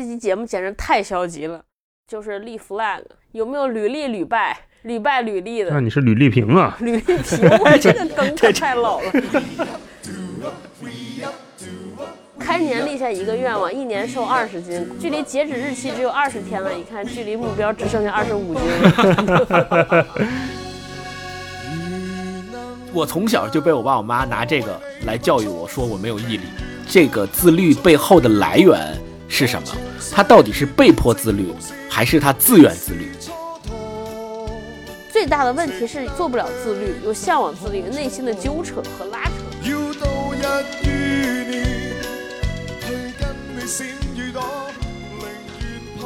[0.00, 1.62] 这期节目简直太消极了，
[2.08, 3.02] 就是立 flag，
[3.32, 5.70] 有没有屡立屡败、屡败屡立的？
[5.70, 6.74] 那你是吕丽萍啊？
[6.80, 7.18] 吕丽萍，
[7.58, 9.12] 我这个梗可太老了。
[12.40, 16.72] 开年立下一个愿望，一年瘦二十斤，距离截止日期只有二十天了。
[16.72, 20.06] 一看，距离目标只剩下二十五斤了。
[22.94, 26.44] 我从小就被我爸我妈拿这个来教育我，说我没有毅力。
[26.88, 28.98] 这个自律背后的来源
[29.30, 29.68] 是什么？
[30.12, 31.54] 他到底是被迫自律，
[31.88, 33.08] 还是他自愿自律？
[35.10, 39.30] 最大的问题是做不了自律，有向往自律，内心的纠扯和拉扯。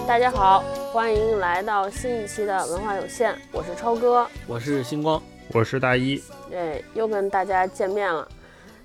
[0.07, 0.63] 大家好，
[0.93, 4.29] 欢迎来到新一期的文化有限，我是超哥。
[4.47, 8.29] 我是星光，我是大一，对，又跟大家见面了。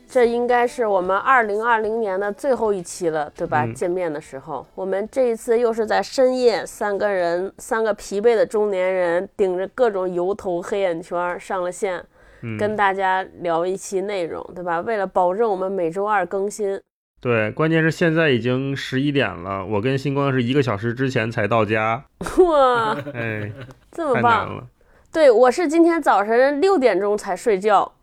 [0.10, 3.64] 这应该是我们二零二零年的最后一期了，对吧？
[3.64, 12.04] 嗯见面的时候，我们这一次又是在深夜，三个人，三个疲惫的中年人，顶着各种油头黑眼圈上了线，
[12.42, 14.82] 嗯，跟大家聊一期内容，对吧？
[14.82, 16.82] 为了保证我们每周二更新，
[17.22, 22.04] 对，关键是现在已经十一点了，我跟星光是一个小时之前才到家，
[22.50, 23.52] 哇，哎，
[23.92, 24.68] 这么棒！
[25.12, 27.94] 对我是今天早晨六点钟才睡觉，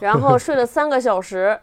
[0.00, 1.60] 然后睡了三个小时，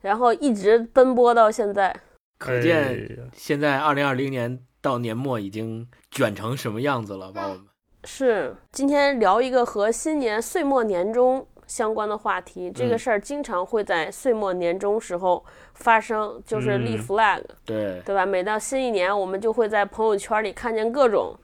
[0.00, 1.94] 然后一直奔波到现在。
[2.38, 7.64] 可见现在二零二零年到年末已经卷成什么样子了，把我们。
[8.04, 12.70] 是，今天聊一个和新年岁末年终相关的话题。
[12.70, 18.24] 这个嗯事儿经常会在岁末年终时候发生，就是立嗯 flag，、对，对吧？
[18.24, 21.36] 每到新一年，我们就会在朋友圈里看见各种，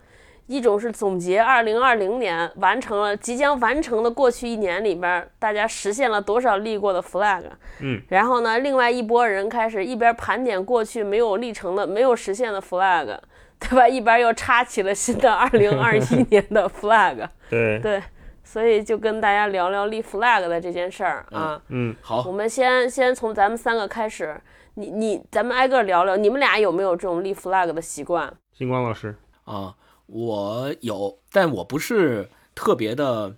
[0.52, 7.42] 一种是总结二零二零年完成了即将完成的过去一年里边，大家实现了多少立过的 flag，
[7.80, 13.18] 嗯，然后呢，另外一拨人开始一边盘点过去没有立成的、没有实现的 flag。
[13.62, 13.86] 对吧？
[13.86, 18.02] 一边又插起了新的二零二一 年的 flag，对，对，
[18.42, 21.62] 所以就跟大家聊聊立 flag 的这件事儿啊。
[21.68, 24.36] 嗯，好我，们先先从咱们三个开始，
[24.74, 28.34] 你你咱们挨个聊聊，你们俩有没有这种立 flag 的习惯？
[28.50, 29.72] 星光老师，啊，
[30.06, 33.36] 我有，但我不是特别的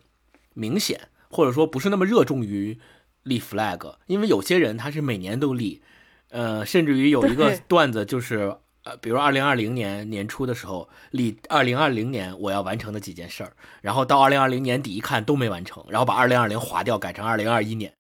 [0.55, 2.79] 明显，或者说不是那么热衷于
[3.23, 5.83] 立 flag，因为有些人他是每年都立，
[6.31, 8.57] 呃，甚至于有一个段子就是。
[8.85, 17.95] 呃，比如二零二零年年初的时候立二零二零年我要完成的几件事儿，然后到二零二零年底一看都没完成，然后把二零二零划掉，改成二零二一年。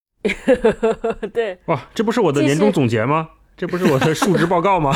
[1.32, 3.30] 对，哇，这不是我的年终总结吗？
[3.56, 4.92] 这不是我的述职报告吗？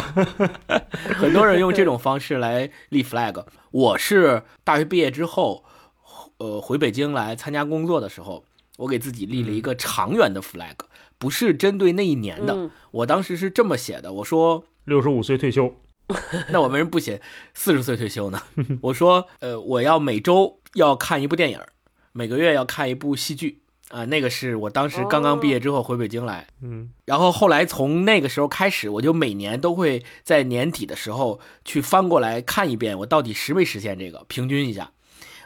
[1.14, 3.44] 很多人用这种方式来立 flag。
[3.70, 5.64] 我是大学毕业之后，
[6.38, 8.44] 呃，回北京来参加工作的时候，
[8.78, 10.74] 我给自己立了一个长远的 flag，
[11.18, 12.54] 不是针对那一年的。
[12.54, 14.64] 嗯，我当时是这么写的，我说。
[14.84, 15.74] 六十五岁退休，
[16.48, 17.20] 那我为什么不写
[17.52, 18.40] 四十岁退休呢？
[18.80, 21.60] 我说，呃，我要每周要看一部电影，
[22.12, 23.60] 每个月要看一部戏剧
[23.90, 34.92] 啊、那个是我当时刚刚毕业之后回北京来，嗯，然后后来从那个时候开始，我就每年都会在年底的时候去翻过来看一遍，我到底实没实现这个，平均一下。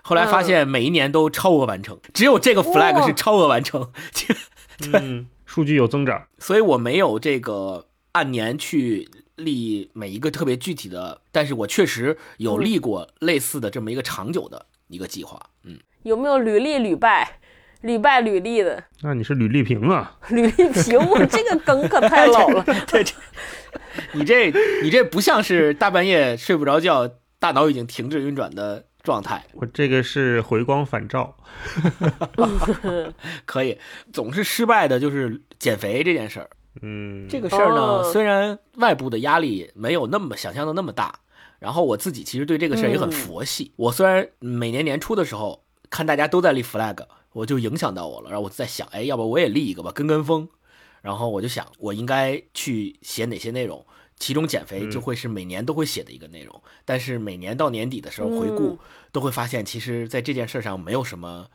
[0.03, 3.93] 后来发现每一年都超额完成，只有这个 flag 是超额完成，
[4.93, 15.41] 嗯，数据有增长，所以我没有这个按年去立每一个特别具体的，但是我确实有立过类似的这么一个长久的一个计划。
[15.63, 17.39] 嗯，有没有屡立屡败、
[17.83, 18.83] 屡败屡立的？
[19.03, 20.17] 那你是吕丽萍啊？
[20.31, 22.65] 吕丽萍，我这个梗可太老了。
[22.89, 23.15] 对，这
[24.15, 24.51] 你这
[24.83, 29.45] 你这不像是大半夜睡不着觉，大脑已经停止运转的状态。
[29.53, 31.37] 我这个是回光返照，
[33.45, 33.79] 可以，
[34.13, 36.49] 总是失败的就是减肥这件事儿。
[36.81, 41.17] 嗯，这个事儿呢，哦虽然外部的压力没有那么想象的那么大，
[41.59, 43.73] 然后我自己其实对这个事儿也很嗯佛系。
[43.77, 46.97] 我虽然每年年初的时候看大家都在立 flag，
[47.33, 50.49] 我就影响到我了，然后我在想，哎，要不我也立一个吧，跟跟风。
[51.01, 53.85] 然后我就想，我应该去写哪些内容，
[54.17, 56.63] 其中减肥就会是每年都会写的一个内容。
[56.85, 58.79] 但是每年到年底的时候回顾，嗯
[59.11, 61.49] 都会发现，其实在这件事上没有什么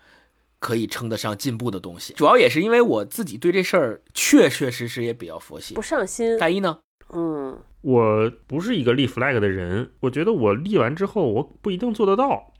[0.59, 2.13] 可以称得上进步的东西。
[2.15, 5.81] 主要也是因为我自己对这事儿确确实实也比较佛系不。
[5.81, 6.37] 上心。
[6.37, 6.79] 大一呢？
[7.13, 12.51] 嗯，我不是一个立 flag 的人，我觉得我立完之后我不一定做得到，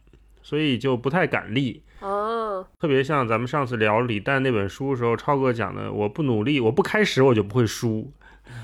[0.41, 1.83] 所以就不太敢立。
[1.99, 8.11] 啊，特别像咱们上次聊李诞那本书的时候，超哥讲的，我不努力，我不开始我就不会输。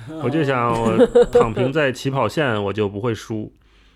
[0.24, 0.98] 我就想 我
[1.32, 3.52] 躺平在起跑线，我就不会输。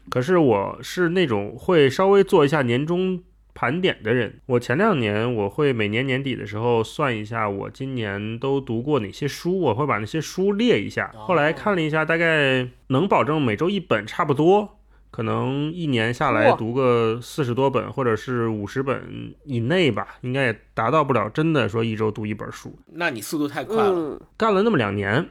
[0.09, 3.21] 可是我是那种会稍微做一下年终
[3.53, 4.39] 盘点的人。
[4.47, 11.11] 我前两年我会每年年底的时候算一下我今年都读过哪些书，我会把那些书列一下。
[11.15, 14.76] 后来看了一下，大概能保证每周一本差不多。
[15.09, 22.77] 可能一年下来读个四十多本，或者是五十本以内吧，应该也达到不了真的说一周读一本书。
[22.93, 23.93] 那你速度太快了。
[23.93, 25.29] 嗯，干了那么两年，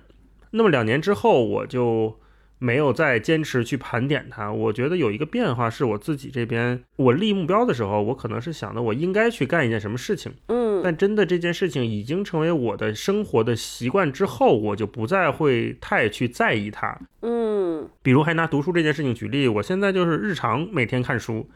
[0.51, 2.19] 那么两年之后，我就
[2.59, 4.53] 没有再坚持去盘点它。
[4.53, 16.99] 我觉得有一个变化是我自己这边，我立目标的时候，我可能是想的我应该去干一件什么事情，嗯，但真的这件事情已经成为我的生活的习惯之后，我就不再会太去在意它。
[17.23, 21.49] 嗯，比如还拿读书这件事情举例，我现在就是日常每天看书，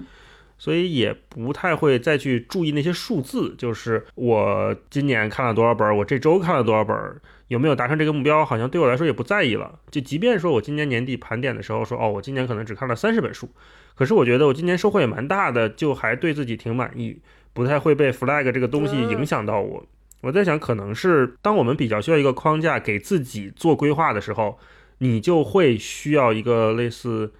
[0.58, 7.20] 所以也不太会再去注意那些数字，就是我今年看了多少本儿，我这周看了多少本儿，
[7.50, 9.80] 有没有达成这个目标，好像对我来说也不在意了。
[9.90, 13.48] 就即便说我今年年底盘点的时候说，哦，我今年可能只看了三十本书，
[13.96, 17.20] 可是我觉得我今年收获也蛮大的，就还对自己挺满意，
[17.52, 19.84] 不太会被 flag 这个东西影响到我。
[20.20, 24.56] 我在想，可能是当我们比较需要一个框架给自己做规划的时候，
[24.98, 27.32] 你就会需要一个类似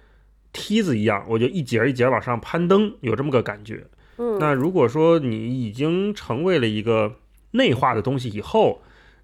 [0.51, 3.85] 梯子一样，我就一节儿一节儿往上攀登，有这么个感觉。
[4.17, 7.15] 嗯，那如果说你已经成为了一个
[7.51, 8.81] 内化的东西以后，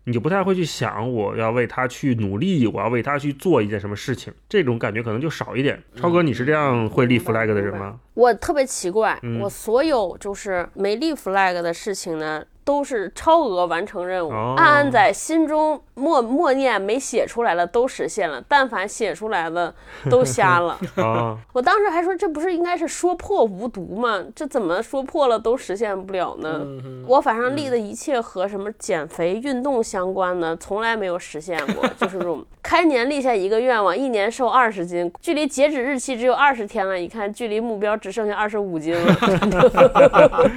[0.07, 5.77] 你就不太会去想我要为他去努力，我要为他去做一件什么事情，这种感觉可能就少一点。
[5.97, 7.99] 超哥，你是这样会立 flag 的人吗？
[8.13, 19.73] 我特别奇怪，嗯我所有就是没立 flag 的事情呢，都是超额完成任务，哦暗暗在心中默默念没写出来的都实现了，但凡写出来的
[20.09, 20.77] 都瞎了。
[20.97, 24.21] 啊， 我当时还说，这不是应该是说破无毒吗？
[24.35, 26.61] 这怎么说破了都实现不了呢？
[27.07, 31.87] 我反正立的一切和什么减肥、运动相关的，从来没有实现过。
[31.97, 39.15] 就是这种开年立下一个愿望，一年瘦二十斤，距离截止日期只有二十天了，一看距离目标只剩下二十五斤了。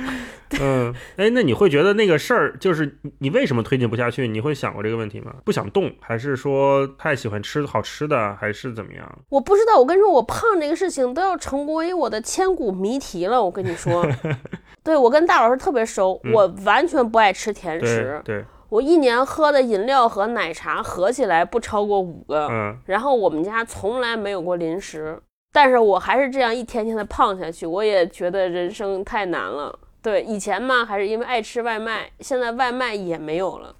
[0.59, 4.27] 嗯，哎，那你会觉得那个事儿就是你你为什么推进不下去？
[4.27, 5.35] 你会想过这个问题吗？
[5.45, 9.19] 不想动，还是说太喜欢吃好吃的，还是怎么样？
[9.29, 13.43] 我不知道，我跟你说，我胖这个事情都要成为我的千古谜题了。
[13.43, 14.05] 我跟你说，
[14.83, 18.21] 对我跟大老师特别熟，我完全不爱吃甜对食。
[18.25, 25.21] 对，我一年喝的饮料和奶茶合起来不超过五个，嗯然后我们家从来没有过零食，
[25.53, 29.79] 但是我还是这样一天天的胖下去，我也觉得人生太难了。
[30.03, 33.75] 对，以前嘛还是因为爱吃外卖，现在外卖也没有了，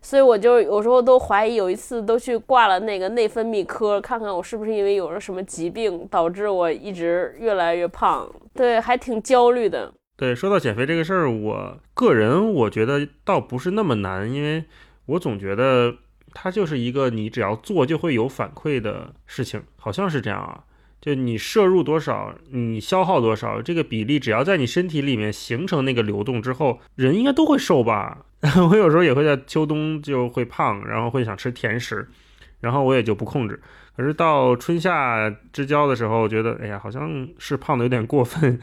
[0.00, 8.30] 所以我就有时候都怀疑，有一次都去挂了那个内分泌科，看看我是不是因为有了什么疾病导致我一直越来越胖。
[8.54, 9.92] 对，还挺焦虑的。
[10.16, 14.64] 对，说到减肥这个事儿，我个人我觉得倒不是那么难，因为
[15.06, 15.92] 我总觉得
[16.32, 20.62] 它就是一个你只要做就会有反馈的事情，好像是这样啊。
[21.04, 28.24] 就你摄入多少，你消耗多少，这个比例只要在你身体里面形成那个流动之后，人应该都会瘦吧。
[28.70, 32.08] 我有时候也会在秋冬就会胖，然后会想吃甜食，
[32.60, 33.60] 然后我也就不控制。
[33.94, 38.58] 可是到春夏之交的时候，觉得哎呀，好像是胖的有点过分，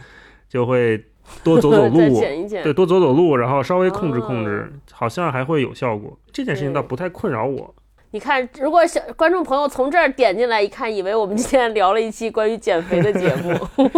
[0.50, 0.98] 就会
[1.44, 2.64] 多走走 路，减一减。
[2.64, 6.20] 对，多走走路，然后稍微控制控哦制，好像还会有效果。
[6.32, 7.76] 这件事情倒不太困扰我。
[8.14, 13.58] 你看，如果小观众朋友从这儿点进来一看，以为我们今天聊了一期关于减肥的节目，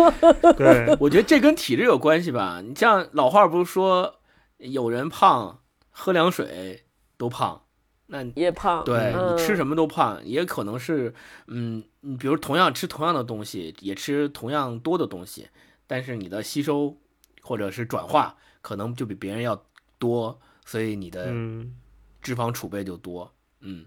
[0.54, 2.62] 对，我觉得这跟体质有关系吧。
[2.64, 4.20] 你像老话不是说，
[4.58, 6.84] 有人胖喝凉水
[7.18, 7.64] 都胖，
[8.06, 8.84] 那也胖。
[8.84, 11.16] 对嗯你吃什么都胖，也可能是，
[11.48, 15.48] 嗯，你比如同样吃同样的东西，也吃同样多的东西，
[15.88, 16.96] 但是你的吸收
[17.42, 19.60] 或者是转化可能就比别人要
[19.98, 21.76] 多，所以你的嗯，
[22.22, 23.34] 脂肪储备就多。
[23.66, 23.86] 嗯，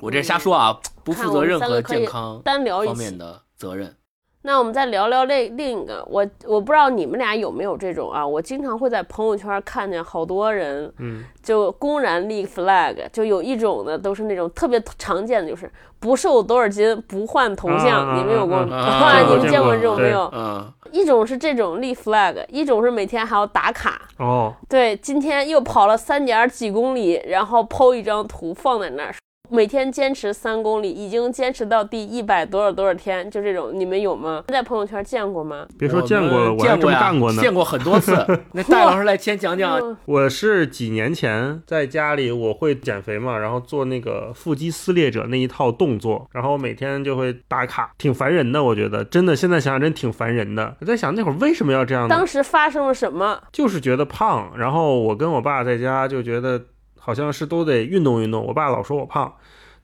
[0.00, 3.16] 我这瞎说啊，不负责任何健康单聊一方面。
[3.16, 3.94] 的责任。
[4.42, 8.24] 那我们再聊聊另另一个，我我不知道你们俩有没有这种啊？
[8.24, 18.58] 我经常会在朋友圈看见好多人，嗯，就公然立 flag，就有一种的都是那种特别常见的，就是不瘦多少斤不换头像，你们有过？
[18.58, 20.30] 啊啊啊你们见过这种没有？
[20.32, 24.02] 嗯，一种是这种立 flag，一种是每天还要打卡。
[24.18, 29.12] 哦，对，今天又跑了三点几公里，然后 PO 一张图放在那儿，
[29.50, 34.44] 每天坚持三公里，已经坚持到第一百多少多少天，就这种，你们有吗？
[34.48, 35.66] 在朋友圈见过吗？
[35.78, 37.42] 别说见过了，我还这见过呀，么干过呢。
[37.42, 38.14] 见过很多次。
[38.52, 48.62] 那戴老师来先讲讲，嗯我是几年前在家里，我会减肥嘛，然后做那个腹肌撕裂者那一套动作，然后我每天就会打卡，挺烦人的。
[48.62, 50.76] 我觉得真的，现在想想真挺烦人的。
[50.80, 52.14] 我在想那会儿为什么要这样呢？
[52.14, 53.40] 当时发生了什么？
[53.52, 56.60] 就是觉得胖，然后我跟我爸在家就觉得
[57.06, 58.44] 好像是都得运动运动。
[58.44, 59.32] 我爸老说我胖，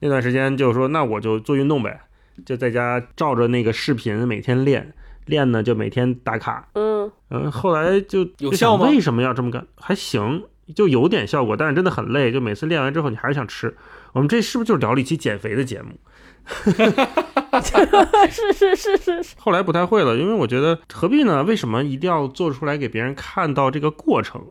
[0.01, 2.01] 那段时间就说那我就做运动呗，
[2.45, 4.93] 就在家照着那个视频每天练，
[5.27, 6.69] 练呢就每天打卡。
[6.75, 9.65] 嗯，嗯，后来就有效吗为什么要这么干？
[9.77, 10.43] 还行，
[10.75, 12.33] 就有点效果，但是真的很累。
[12.33, 13.77] 就每次练完之后，你还是想吃。
[14.15, 15.93] 我们这是不是就是聊了一期减肥的节目？
[18.29, 21.45] 是是是是是，后来不太会了，因为我觉得何必呢？
[21.45, 24.45] 为什么一定要做出来给别人看到这个过程？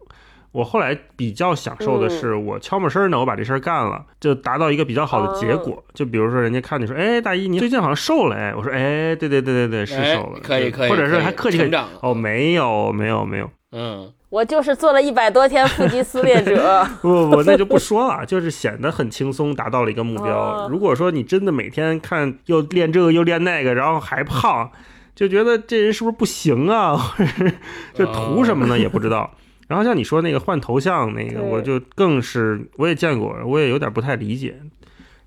[0.51, 5.81] 我后来比较享受的是，我悄没声儿呢，我把这事儿干了，就达到一个比较好的结果。
[5.93, 16.85] 就比如说，人家看你说，哎，大一你最近好像瘦了，哎，我说，哎，对对对对对，是哎瘦了，可以可以，或者是还客气客气，成长了哦，没有没有没有，嗯，我就是做了一百多天腹肌撕裂者。
[17.01, 20.67] 不不不，那就不说了，就是显得很轻松，达到了一个目标哦。
[20.69, 24.69] 如果说你真的每天看又练这个又练那个，然后还胖，
[25.15, 26.95] 就觉得这人是不是不行啊？
[26.97, 27.53] 或者是
[27.93, 28.77] 这图什么呢？
[28.77, 29.31] 也不知道。
[29.71, 34.53] 然后像你说那个换头像那个，我就更是我也见过，我也有点不太理解。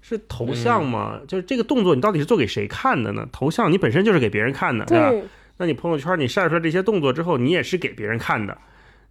[0.03, 1.19] 是头像吗？
[1.27, 3.27] 就是这个动作，你到底是做给谁看的呢？
[3.33, 5.11] 头像你本身就是给别人看的，对吧？
[5.57, 8.59] 那你朋友圈你晒出来这些动作之后，你也是给别人看的，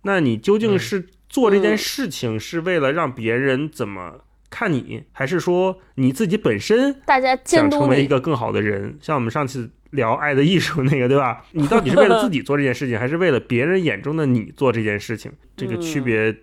[0.03, 4.19] 那你究竟嗯是做这件嗯事情是为了让别人怎么
[4.53, 8.07] 看你，还是说你自己本身大家想成为一。
[8.07, 8.95] 个更好的人？
[9.01, 11.43] 像我们上次聊《爱的艺术》那个，对吧？
[11.53, 15.31] 你到底是为了自己做这件事情，还是为了别人眼中的你做这件事情？
[15.57, 16.35] 这个区别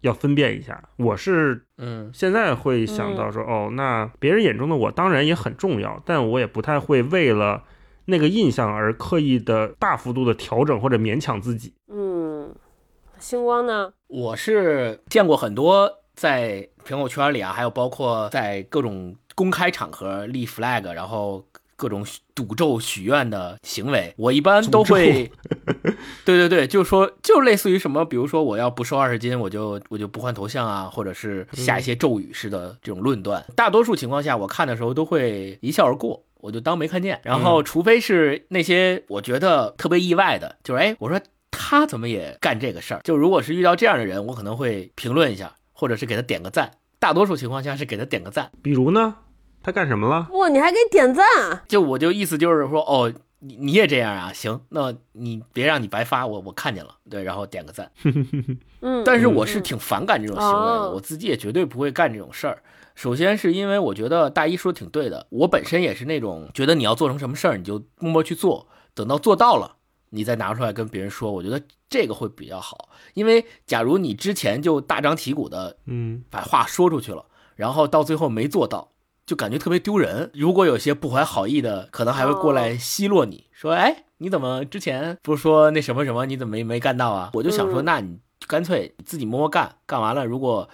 [0.00, 0.82] 要分辨一下。
[0.96, 7.62] 我是嗯现在会想到说，哦，那别人眼中的我当然也很重要，但我也不太会为了
[8.06, 11.72] 那个印象而刻意的大幅度的调整或者勉强自己。
[11.88, 12.52] 嗯，
[13.18, 13.92] 星光呢？
[14.08, 21.44] 我是见过很多在朋友圈里啊，还有包括在各种公开场合立 flag，然后
[21.76, 22.04] 各种
[22.34, 24.12] 赌咒许愿的行为。
[24.16, 25.30] 我一般都会，
[26.24, 33.44] 对对对，就说就类似于什么，比如说我要不瘦二十斤，我就我就不换头像啊，或者是下一些咒语式的这种论断。
[33.56, 36.24] 大多数情况下，我看的时候都会一笑而过。
[36.40, 41.20] 我就当没看见，然后除非是那些我觉得特别意外的，就是哎，我说
[41.52, 43.00] 他怎么也干这个事儿？
[43.04, 46.70] 就如果是遇到这样的人，我可能会评论一下，或者是给他点个赞。
[47.00, 48.52] 大多数情况下是给他点个赞。
[48.62, 49.16] 比如呢，
[49.64, 50.28] 他干什么了？
[50.30, 51.26] 哇，你还给点赞？
[51.66, 54.32] 就我就意思就是说，哦，你你也这样啊？
[54.32, 57.90] 行，那你别让你白发，我我看见了，对，然后点个赞。
[58.80, 62.62] 嗯，但是我是挺反感这种行为的，哦我自己也绝对不会干这种事儿。
[62.94, 69.74] 首先是因为我觉得大一说的挺对的，我本身也是那种觉得你要做成什么事儿，你就默默去做，等到做到了，
[70.14, 72.90] 你再拿出来跟别人说，我觉得这个会比较好。
[73.14, 77.24] 因为假如你之前就大张旗鼓的嗯，把话说出去了，
[77.56, 78.92] 然后到最后没做到，
[79.24, 80.30] 就感觉特别丢人。
[80.34, 90.68] 如果有些不怀好意的，可能还会过来奚落你说：“哎，你怎么之前不是说那什么什么，你怎么没没干到啊？”我就想说，嗯那你干脆自己摸摸干，干完了，如果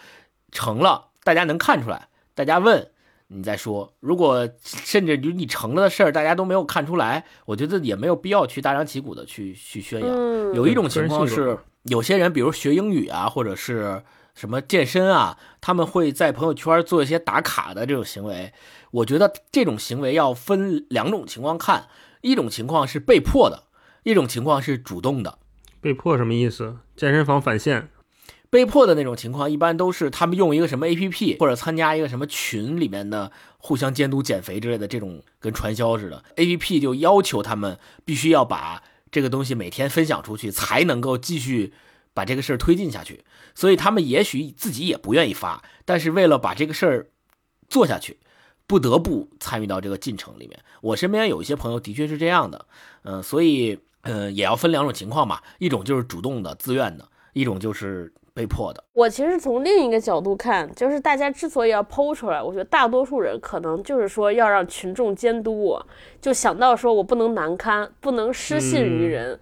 [0.51, 2.91] 成了，大家能看出来，大家问。
[3.31, 10.09] 你再说，如果甚至于你成了的事儿，大家都没有看出来，我觉得也没有必要去大张旗鼓的去去宣扬。
[10.11, 14.03] 嗯，有一种情况是，有些人，比如学英语啊，或者是
[14.35, 18.51] 什么健身啊，他们会在朋友圈做一些打卡的这种行为。
[18.91, 21.89] 我觉得这种行为要分两种情况看，
[22.23, 23.65] 一种情况是被迫的，
[24.05, 25.39] 一种情况是主动的。
[25.83, 26.79] 被迫什么意思？
[26.97, 27.91] 健身房返现。
[28.51, 41.73] 被迫的那种情况，一般都是他们用一个什么 APP 或者参加一个什么群里面的互相监督减肥之类的这种跟传销似的 APP，就要求他们必须要把这个东西每天分享出去，才能够继续
[42.15, 43.25] 把这个事儿推进下去。
[43.55, 47.07] 所以他们也许自己也不愿意发，但是为了把这个事儿
[47.69, 48.19] 做下去，
[48.67, 50.59] 不得不参与到这个进程里面。
[50.81, 52.67] 我身边有一些朋友的确是这样的，
[53.03, 58.85] 嗯、所以嗯、也要分两种情况吧，一种就是主动的、自愿的，一种就是被迫的。
[58.93, 65.85] 我其实从另一个角度看，就是大家之所以要剖出来，我觉得大多数人可能就是说要让群众监督我，
[66.21, 69.37] 就想到说我不能难堪，不能失信于人。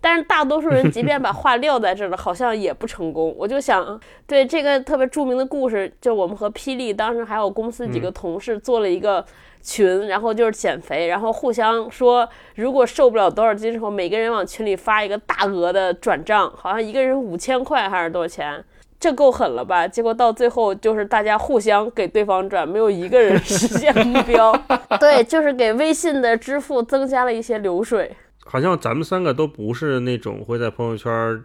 [0.00, 3.32] 但是大多数人即便把话撂在这儿了，好像也不成功。
[3.38, 9.24] 我就想，对这个特别著名的故事，就我们和霹雳当时还有公司几个同事做了一个
[9.62, 18.64] 群，然后就是减肥，然后互相说，如果瘦不了多少斤之后，每个人往群里发一个大额的转账，好像一个人五千块还是多少钱。
[18.98, 19.86] 这够狠了吧？
[19.88, 24.52] 结果到最后就是大家互相给对方转，没有一个人实现目标。
[25.00, 28.14] 对，就是给微信的支付增加了一些流水。
[28.44, 31.42] 好像咱们三个都不是那种会在朋友圈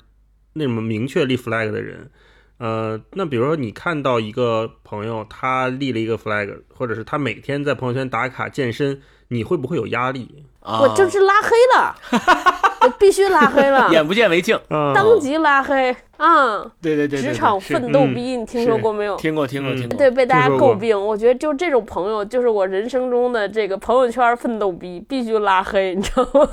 [0.54, 2.10] 那么明确立 flag 的人。
[2.58, 10.46] 呃，那比如说你看到一个朋友他立了一个 flag，或者是他每天在朋友圈打卡健身，你会不会有压力？
[10.62, 11.96] 啊，我就是拉黑了，
[12.82, 14.56] 我必须拉黑了， 眼不见为净。
[14.70, 16.64] 啊、当即拉黑啊！
[16.82, 19.16] 对对对，职场奋斗逼，你听说过没有？
[19.18, 19.98] 听过听过嗯听过。
[19.98, 21.00] 对，被大家诟病。
[21.00, 26.50] 我觉得就这种朋友，就是我人生中的这个朋友圈奋斗逼，必须拉黑，你知道吗？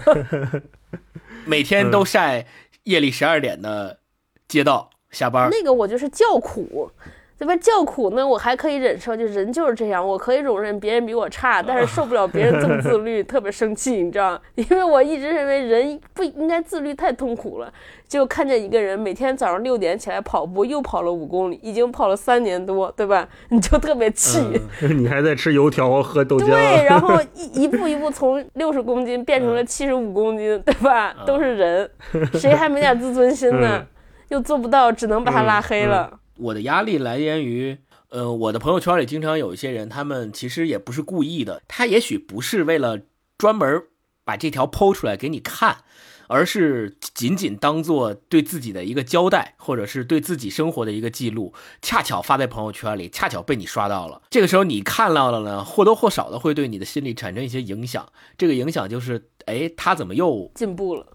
[1.47, 2.47] 每天都晒
[2.85, 4.01] 夜里十二点的
[4.47, 6.91] 街道下班，那个我就是叫苦，
[7.39, 7.57] 对吧？
[7.57, 14.41] 叫苦呢，我还可以忍受，就人就是这样，我可以容忍别人比我差，但是受不了别人这么自律，特别生气，你知道？
[14.55, 17.73] 因为我一直认为人不应该自律，太痛苦了。
[18.09, 23.27] 就看见一个人每天早上六点起来跑步，又跑了五公里，已经跑了三年多，对吧？
[23.49, 24.39] 你就特别气。
[24.97, 31.15] 你还在吃油条喝豆浆，对，然 后一一步一步从六十公斤变成了七十五公斤，对吧？
[31.27, 31.91] 都是人，
[32.35, 33.79] 谁还没点自尊心呢？
[33.81, 33.87] 嗯
[34.33, 36.19] 又做不到，只能把他拉黑了。
[36.39, 37.77] 我的压力来源于，
[38.09, 43.01] 呃，我的朋友圈里经常有一些人，他们其实也不是故意的，他也许不是为了
[43.37, 43.83] 专门
[44.25, 45.85] 把这条剖出来给你看，
[46.29, 54.23] 而是仅仅当做对自己的一个交代，或者是对自己生活的一个记录，恰巧发在朋友圈里，恰巧被你刷到了。
[54.31, 58.11] 这个时候你看到了呢，或多或少的会对你的心理产生一些影响。
[58.39, 61.07] 这个影响就是，哎，他怎么又进步了，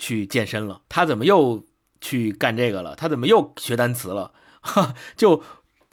[0.00, 0.80] 去健身了？
[0.88, 1.62] 他怎么又
[2.00, 2.94] 去干这个了？
[2.96, 4.32] 他怎么又学单词了？
[4.60, 5.42] 哈， 就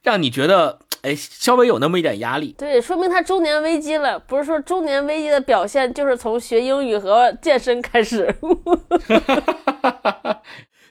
[0.03, 2.55] 让你觉得，哎，稍微有那么一点压力。
[2.57, 4.19] 对，说明他中年危机了。
[4.19, 8.36] 不是说中年危机的表现就是从学英语和健身开始。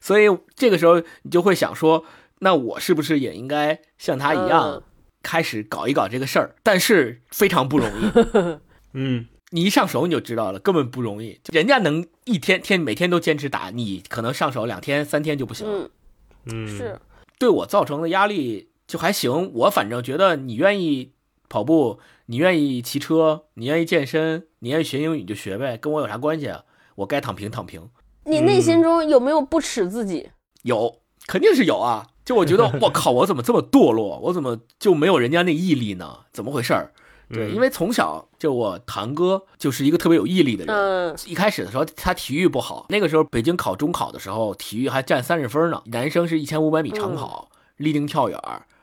[0.00, 2.04] 所以这个时候你就会想说，
[2.40, 4.82] 那我是不是也应该像他一样嗯
[5.22, 6.56] 开始搞一搞这个事儿？
[6.64, 8.10] 但是非常不容易，
[8.94, 11.38] 嗯，你一上手你就知道了，根本不容易。
[11.52, 15.90] 人家能一天天每天都坚持打，你可能上手两天三天就不行了。
[16.46, 17.00] 嗯，嗯，是，
[17.38, 19.52] 对我造成的压力就还行。
[19.54, 21.12] 我反正觉得你愿意
[21.48, 26.64] 跑步，你愿意骑车，你愿意健身，你愿意学英语你就学呗，跟我有啥关系啊？
[26.96, 27.88] 我该躺平躺平。
[28.24, 30.30] 你内心中有没有不耻自己？
[30.62, 32.08] 有，肯定是有啊。
[32.24, 34.18] 就我觉得， 我靠，我怎么这么堕落？
[34.20, 36.20] 我怎么就没有人家那毅力呢？
[36.32, 36.92] 怎么回事儿？
[37.32, 40.74] 对，嗯因为从小就我堂哥就是一个特别有毅力的人。
[40.74, 45.82] 嗯一开始的时候，他体育不好，那个时候北京考中考的时候，体育还占三十分呢。
[45.86, 48.38] 男生是一千五百米长跑、立定跳远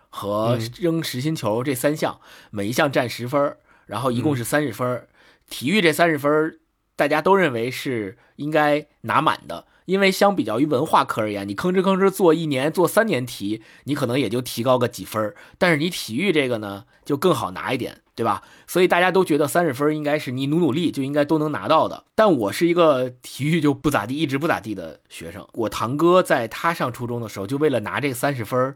[0.09, 5.07] 和嗯扔实心球这三项，每一项占十分，然后一共是三十分。
[5.49, 6.59] 体育这三十分，
[6.95, 18.43] 大家都认为是应该拿满的，因为相比较于文化课而言，你吭哧吭哧做一年、做三年题，你可能也就提高个几分儿，但是你体育这个呢，就更好拿一点，对吧？
[18.67, 22.03] 所以大家都觉得三十分应该是你努努力就应该都能拿到的。
[22.15, 25.47] 但我是一个体育就不咋地，一直不咋地的学生。
[25.53, 28.75] 我堂哥在他上初中的时候，就为了拿这三十分，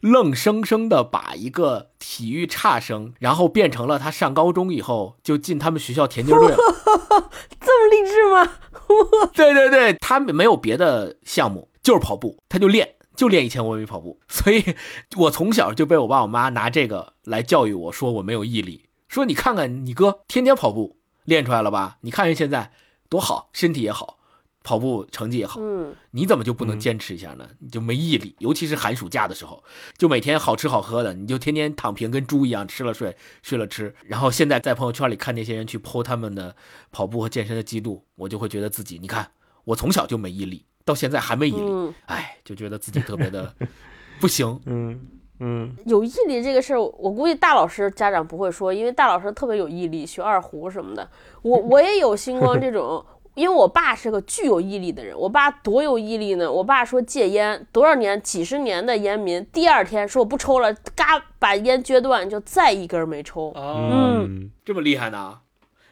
[0.00, 6.56] 愣生生的把一个体育差生，然后变成了他上高中以后就进他们学校田径队了。
[7.60, 8.52] 这么励志吗？
[9.34, 14.20] 对对对，他没有别的项目，就是跑步，他就练，就练一千五百米跑步。
[14.28, 14.76] 所以，
[15.16, 21.98] 我从小就被我爸我妈拿这个来教育我，说我没有毅力，说你看看你哥天天跑步，练出来了吧？
[22.02, 22.72] 你看人现在
[23.08, 24.18] 多好，身体也好，
[24.62, 27.48] 跑步成绩也好，嗯，你怎么就不能嗯坚持一下呢？
[27.60, 29.62] 你就没毅力，尤其是寒暑假的时候，
[29.96, 33.94] 就每天好吃好喝的，你就天天躺平，跟猪一样吃了睡，睡了吃。
[34.04, 36.56] 然后现在在朋友圈里看那些人去剖他们的
[36.90, 39.30] 跑步和健身的记录，我就会觉得自己，你看
[39.64, 43.52] 我从小就没毅力，到现在还没毅力，嗯哎，就觉得自己特别的
[44.18, 44.58] 不行。
[44.64, 44.98] 嗯
[45.40, 51.06] 嗯有毅力这个事儿，我估计大老师家长不会说，因为大老师特别有毅力，学二胡什么的。
[51.42, 55.14] 我我也有星光这种， 因为我爸是个具有毅力的人。
[55.18, 56.50] 我爸多有毅力呢？
[56.50, 63.50] 我爸说戒烟，多少年几十年的烟民，第二天说我不抽了，嘎把烟撅断，就再一根没抽。
[63.56, 63.90] 哦，
[64.24, 65.40] 嗯这么厉害呢？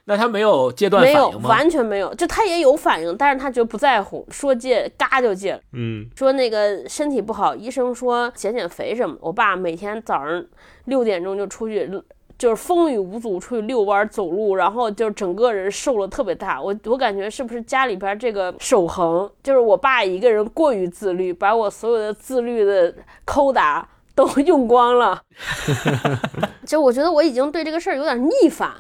[0.07, 1.49] 那他没有戒断没有，反应吗？
[1.49, 5.61] 完全没有，就他也有反应，但是他觉得不在乎，说戒嘎就戒了。
[5.73, 9.17] 嗯说那个身体不好，医生说减减肥什么。
[9.21, 10.45] 我爸每天早上
[10.85, 11.91] 六点钟就出去，
[12.37, 16.61] 就是风雨无阻出去遛弯儿走路，然后就整个人瘦了特别大。
[16.61, 25.23] 我我感觉是不是家里边这个守恒，就是我爸一个人过于自律，把我所有的自律的抠打都用光了。
[26.67, 28.71] 就我觉得我已经对这个事儿有点逆反。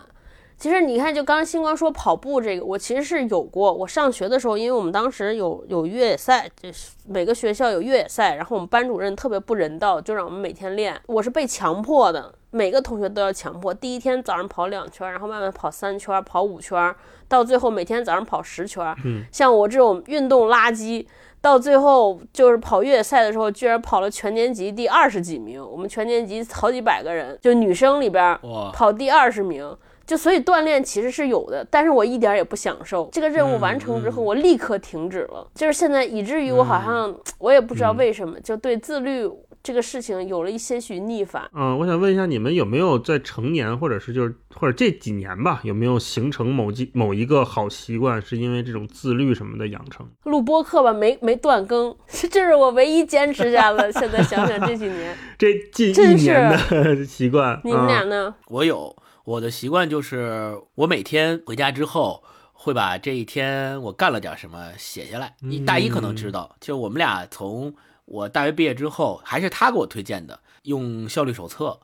[0.56, 3.72] 其实你看，就刚刚星光说跑步这个，我其实是有过。
[3.72, 10.98] 我上学的时候，因为我们当时有有越野赛，就是每个学校有越野赛，然后我们班主任特别不人道，就让我们每天练。
[11.06, 13.74] 我是被强迫的，每个同学都要强迫。
[13.74, 16.94] 第一天早上跑两圈，然后慢慢跑三圈，跑五圈，
[17.28, 18.94] 到最后每天早上跑十圈。
[19.04, 21.06] 嗯，像我这种运动垃圾。
[21.40, 25.62] 到最后就是跑越野赛的时候，居然跑了全年级第二十几名。
[25.62, 29.76] 我们全年级好几百个人，就女生里边哇，跑第二十名。
[30.06, 33.08] 就所以锻炼其实是有的，但是我一点儿也不享受。
[33.12, 35.46] 这个任务完成之后，我立刻停止了。
[35.54, 39.28] 就是现在以至于我好像我也不知道为什么，就对自律
[39.62, 41.48] 这个事情有了一些许逆反。
[41.54, 50.06] 嗯，我想问一下，你们有没有在成年，或者是就是或者这几年吧，有没有形成某几某一个好习惯，是因为这种自律什么的养成？
[50.24, 51.96] 录播课吧，没没断更，
[52.30, 53.90] 这是我唯一坚持下来。
[53.90, 58.34] 现在想想这几年， 这近一真是年的习惯，你们俩啊呢？
[58.48, 65.34] 我有我的习惯，就是我每天回家之后会把这一天我干了点什么写下来。
[65.40, 71.80] 你大一可能知道，就我们俩从我大学毕业之后，还是他给我推荐的，用效率手册，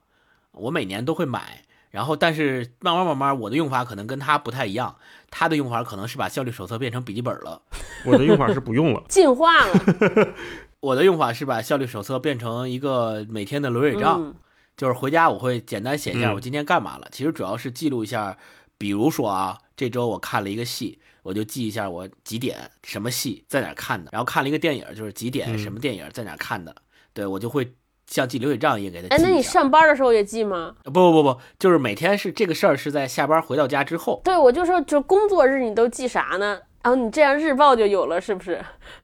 [0.53, 1.64] 我每年都会买。
[1.90, 4.94] 然后，但是慢慢慢慢，我的用法可能跟他不太一样，
[5.29, 7.62] 他的用法可能是把效率手册变成笔记本了。
[8.05, 9.03] 我的用法是不用了。
[9.09, 10.35] 进化了，
[10.79, 14.35] 我的用法是把效率手册变成一个每天的流水账，嗯
[14.81, 17.07] 就是回家我会简单写一下嗯我今天干嘛了。
[17.12, 18.35] 其实主要是记录一下，
[18.79, 26.75] 比如说啊，这周我看了一个戏，我就记一下我几点什么戏在哪儿看的，然后看了一个电影，就是几点嗯什么电影在哪儿看的，
[27.12, 27.75] 对我就会
[28.07, 29.43] 像记流水账一样给他哎，那你。
[29.43, 30.75] 上班的时候也记吗？
[30.85, 36.59] 不不不不，就是每天是这个事儿是在下班回到家之后，对，我就说，就工作日你都记啥呢？
[36.83, 38.59] 然后你这样日报就有了，是不是？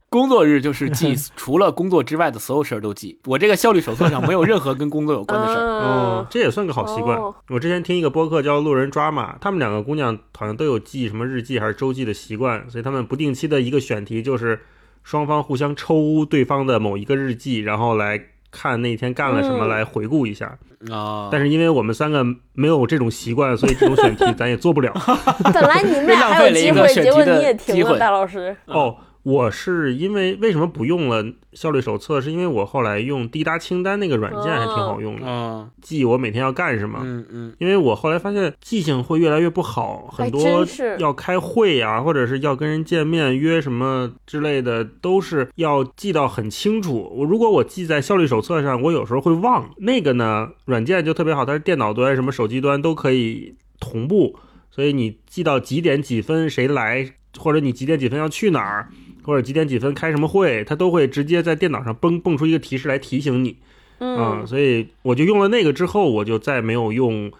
[0.08, 3.18] 工作日就是记 除了工作之外的所有事儿都记。
[3.26, 5.62] 我这个效率手册上没有任何跟工作有关的事儿。
[5.62, 7.18] 哦嗯，，这也算个好习惯。
[7.18, 14.60] 哦我之前听一个播客叫《路人抓马》，他们两个姑娘好像都有记什么日记还是周记的习惯，所以他们不定期的一个选题就是
[15.02, 18.18] 双方互相抽对方的某一个日记，然后来
[18.56, 20.56] 看那天干了什么，嗯来回顾一下。
[20.90, 24.92] 啊、但是因为我们三个没有这种习惯，所以这种选题咱也做不了。
[25.52, 28.56] 本来你们俩还有机会， 浪费了一个选结果题的你也停了，机会大老师。
[28.66, 32.20] 哦，我是因为为什么不用了效率手册？
[32.20, 37.00] 是因为我后来用滴答清单那个软件还挺好用的，嗯记我每天要干什么。
[37.02, 40.64] 嗯嗯，因为我后来发现记性会越来越不好，很多
[41.00, 47.12] 要开会啊，或者是要跟人见面约什么之类的，都是要记到很清楚。
[47.12, 49.68] 我如果我记在效率手册上，我有时候会忘。
[49.78, 54.38] 那个呢，软件就特别好，它是电脑端、什么手机端都可以同步，
[54.70, 58.88] 所以你记到几点几分谁来，或者你几点几分要去哪儿，
[59.26, 63.56] 或者几点几分开什么会，它都会直接在电脑上蹦蹦出一个提示来提醒你。
[63.98, 67.32] 嗯，所以我就用了那个之后，我就再没有用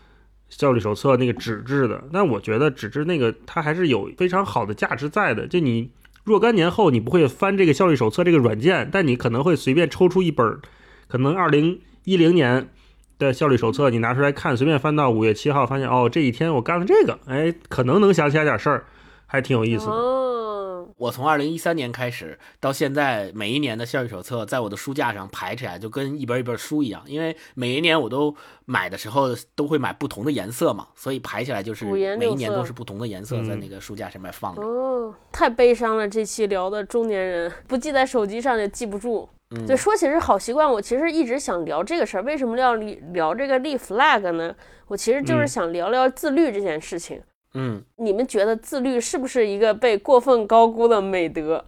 [0.48, 2.02] 效率手册那个纸质的。
[2.12, 5.46] 但我觉得纸质那个它还是有非常好的价值在的。
[5.46, 5.90] 就你
[6.24, 10.60] 若干年后，你不会翻这个效率手册这个软件，但你可能会随便抽出一本儿，
[11.08, 12.68] 可能二零一零年
[13.18, 18.84] 的效率手册，你拿出来看，随便翻到五月七号，发现哦，这一天我干了这个，哎，可能能想起来点事儿，
[19.26, 19.92] 还挺有意思的。
[19.92, 20.55] 哦，
[20.98, 27.02] 我从二零一三年开始到现在，每一年的效率手册在我的书架上排起来，就跟一本一本书一样。
[27.06, 34.62] 因为每一年我都买的时候都会买不同的颜色嘛，所以排起来就是每一年都是不同的颜色嗯在那个书架上面放着。
[34.62, 36.08] 哦，太悲伤了！
[36.08, 39.28] 这期聊的中年人不记在手机上也记不住。
[39.50, 42.22] 嗯对，说起是好习惯，我其实一直想聊这个事儿。
[42.22, 44.52] 为什么要聊聊这个立 flag 呢？
[44.88, 47.18] 我其实就是嗯想聊聊自律这件事情。
[47.18, 47.22] 嗯，
[47.96, 51.64] 你们觉得自律是不是一个被过分高估的美德？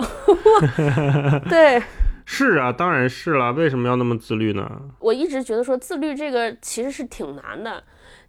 [1.48, 1.82] 对
[2.26, 3.52] 是啊，当然是了。
[3.52, 4.70] 为什么要那么自律呢？
[5.00, 7.82] 我一直觉得说自律这个其实是挺难的，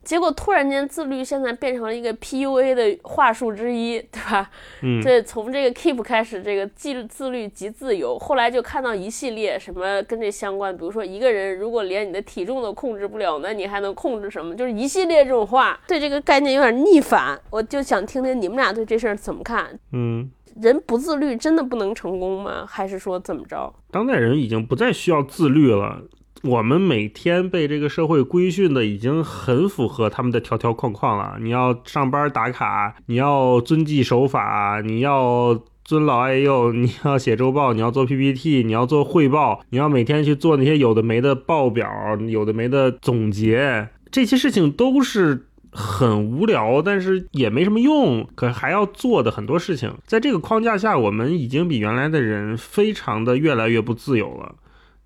[0.10, 4.50] 结果突然间自律现在变成了一个 PUA 的话术之一，对吧？
[4.82, 14.56] 嗯，这从这个 Keep 开始，这个既自律即自由，后来就看到一系列什么跟这相关，比如说一个人如果连你的体重都控制不了，那你还能控制什么？
[14.56, 17.40] 就是一系列这种话，对这个概念有点逆反。
[17.52, 19.80] 我就想听听你们俩对这事儿怎么看？
[19.94, 20.32] 嗯。
[20.60, 22.66] 人不自律真的不能成功吗？
[22.68, 23.72] 还是说怎么着？
[23.92, 26.02] 当代人已经不再需要自律了。
[26.44, 31.38] 我们每天被这个社会规训的已经很符合他们的条条框框了。
[31.42, 41.90] 你要上班打卡，你要遵纪守法，你要尊老爱幼，你要写周报，你要做 PPT，你要做汇报，你要每天去做那些有的没的报表，
[42.28, 54.56] 有的没的总结，这些事情都是很无聊，但是也没什么用，可还要做的很多事情，在这个框架下，我们已经比原来的人非常的越来越不自由了，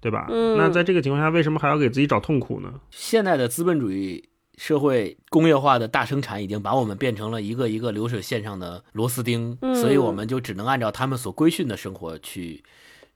[0.04, 0.28] 对吧？
[0.30, 2.74] 嗯那在这个情况下，为什么还要给自己找痛苦呢？
[2.92, 12.62] 现在的资本主义社会工业化的大生产已经把我们变成了一个一个流水线上的螺丝钉，嗯所以我们就只能按照他们所规训的生活去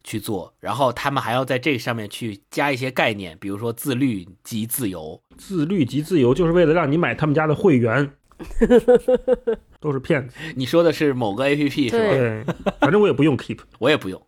[0.03, 5.21] 去做，然后他们还要在这上面去加一些概念，比如说自律及自由。
[5.37, 8.09] 自律及自由，就是为了让你买他们家的会员，
[9.79, 10.35] 都是骗子。
[10.55, 12.09] 你说的是某个 A P P 是吧？
[12.09, 12.45] 对对，
[12.79, 13.59] 反正我也不用 Keep。
[13.77, 14.19] 我也不用，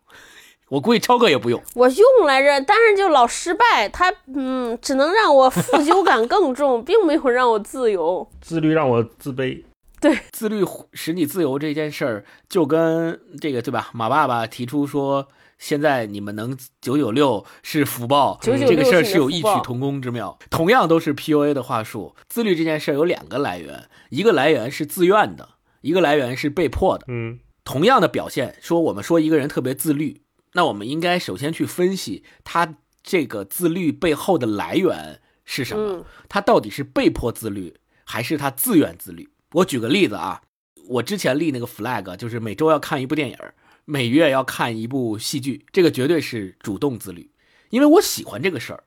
[0.69, 1.61] 我估计超哥也不用。
[1.75, 8.29] 我用来着，但是就老失败，它嗯，只能让我负疚感更重，并没有让我自由。
[8.41, 9.63] 自律让我自卑。
[9.99, 13.89] 对，自律使你自由这件事儿，就跟这个对吧？
[13.93, 15.27] 马爸爸提出说，
[15.57, 20.37] 现在你们能九九六是福报，996这个事儿是有异曲同工之妙。
[20.49, 25.49] 同样都是 PUA 的话术，自律这件事儿有两个来源，一个来源是自愿的，
[25.81, 27.03] 一个来源是被迫的。
[27.09, 30.21] 嗯同样的表现，说我们说一个人特别自律，
[30.53, 39.29] 那我们应该首先去分析他这个自律背后的来源是什么嗯，他到底是被迫自律还是他自愿自律？
[39.53, 40.41] 我举个例子啊，
[40.87, 43.37] 我之前立那个 flag 就是每周要看一部电影，
[43.85, 47.31] 每月要看一部戏剧，这个绝对是主动自律，
[47.69, 48.83] 因为我喜欢这个事儿，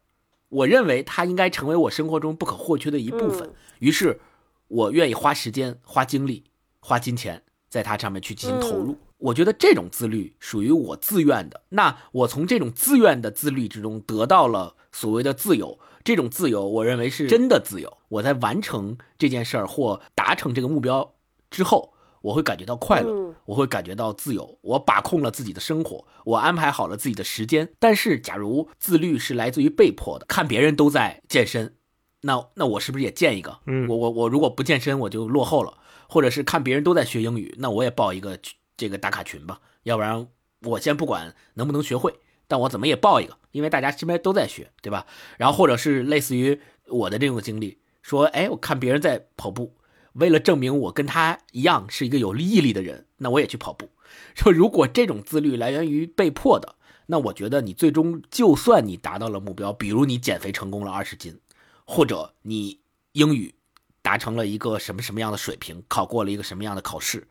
[0.49, 3.49] 我认为它应该成为我生活中不可或缺的一部分。
[3.49, 4.21] 嗯于是，
[4.69, 6.45] 我愿意花时间、花精力、
[6.79, 8.97] 花金钱在它上面去进行投入。
[9.23, 11.63] 我觉得这种自律属于我自愿的。
[11.71, 17.99] 那我从这种自愿的自律之中得到了所谓的自由，这种自由，我认为是真的自由。
[18.09, 21.15] 我在完成这件事儿或达成这个目标
[21.51, 24.59] 之后，我会感觉到快乐，嗯我会感觉到自由。
[24.63, 27.73] 我把控了自己的生活，我安排好了自己的时间。
[27.79, 31.75] 但是，假如自律是来自于被迫的，看别人都在健身，
[32.23, 33.61] 那那我是不是也建一个？
[33.67, 35.79] 嗯我我我如果不健身，我就落后了。
[36.09, 39.61] 或者是看别人都在学英语，那我也报一个群这个打卡群吧。
[39.83, 40.29] 要不然
[40.63, 42.15] 我先不管能不能学会，
[42.47, 45.07] 但我怎么也报一个，因为大家身边都在学，对吧？
[45.39, 49.75] 然后或者是类似于我的这种经历，说，哎，我看别人在跑步，
[50.15, 53.91] 为了证明我跟他一样是一个有毅力的人，那我也去跑步。
[54.35, 61.41] 说如果这种自律来源于被迫的，那我觉得你最终就算你达到了目标，比如你减肥成功了二十斤，
[61.85, 62.81] 或者你
[63.13, 63.55] 英语
[64.03, 67.27] 达成了一个什么什么样的水平，考过了一个什么样的考试，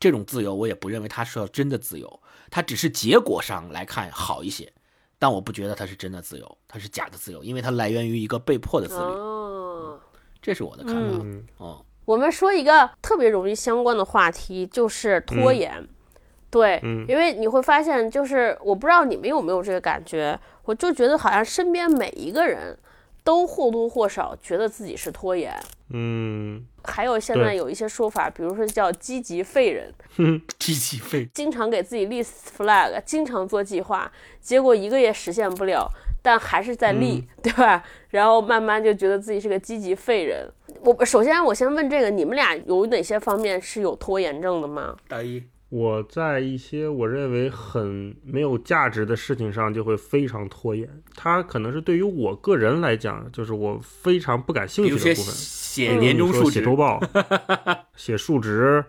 [0.00, 4.72] 这种自由我也不认为它是要真的自由，它只是结果上来看好一些，
[5.18, 10.00] 但我不觉得它是真的自由，它是假的自由，因为它来源于一个被迫的自律，哦，
[10.40, 11.18] 这是我的看法。
[11.22, 15.86] 嗯哦，我们说一个特别容易相关的话题，就是拖延。
[16.48, 22.76] 对，嗯因为你会发现，就是我不知道你们有没有这个感觉，我就觉得好像身边每一个人
[23.22, 25.54] 都或多或少觉得自己是拖延。
[25.92, 29.92] 嗯还有现在有一些说法，比如说叫积极废人，
[30.58, 35.90] 积极废经常给自己立 flag，经常做计划，结果一个也实现不了，
[36.22, 37.84] 但还是在立，对吧？
[38.10, 40.48] 然后慢慢就觉得自己是个积极废人。
[40.82, 44.96] 我首先我先问这个，你们俩有哪些方面是有拖延症的吗？
[45.08, 55.34] 大一我在一些我认为很没有价值的事情上就会非常拖延，它可能是对于我个人来讲，就是我非常不感兴趣的部分。
[55.70, 58.84] 写嗯年终述职比如说写周，报、写数值、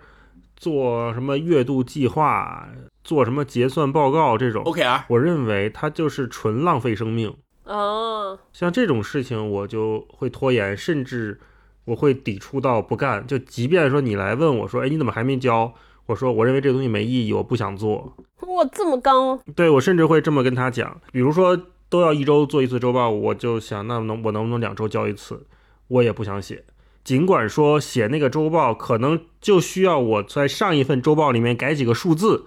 [0.56, 2.67] 做什么月度计划、
[3.04, 7.32] 做什么结算报告这种，OKR，我认为它就是纯浪费生命。
[7.65, 11.39] 哦，像这种事情，我就会拖延，甚至
[11.86, 13.28] 我会抵触到不干。
[13.28, 15.72] 就即便说你来问我说，哎，你怎么还没交？
[16.06, 18.16] 我说我认为这东西没意义，我不想做。
[18.42, 25.46] 哇，这么刚，对我甚至会这么跟他讲，比如说都要一周做一次周报，我就想那能我能不能两周交一次？
[25.88, 26.66] 我也不想写。
[27.04, 32.46] 尽管说写那个周报可能就需要我在上一份周报里面改几个数字，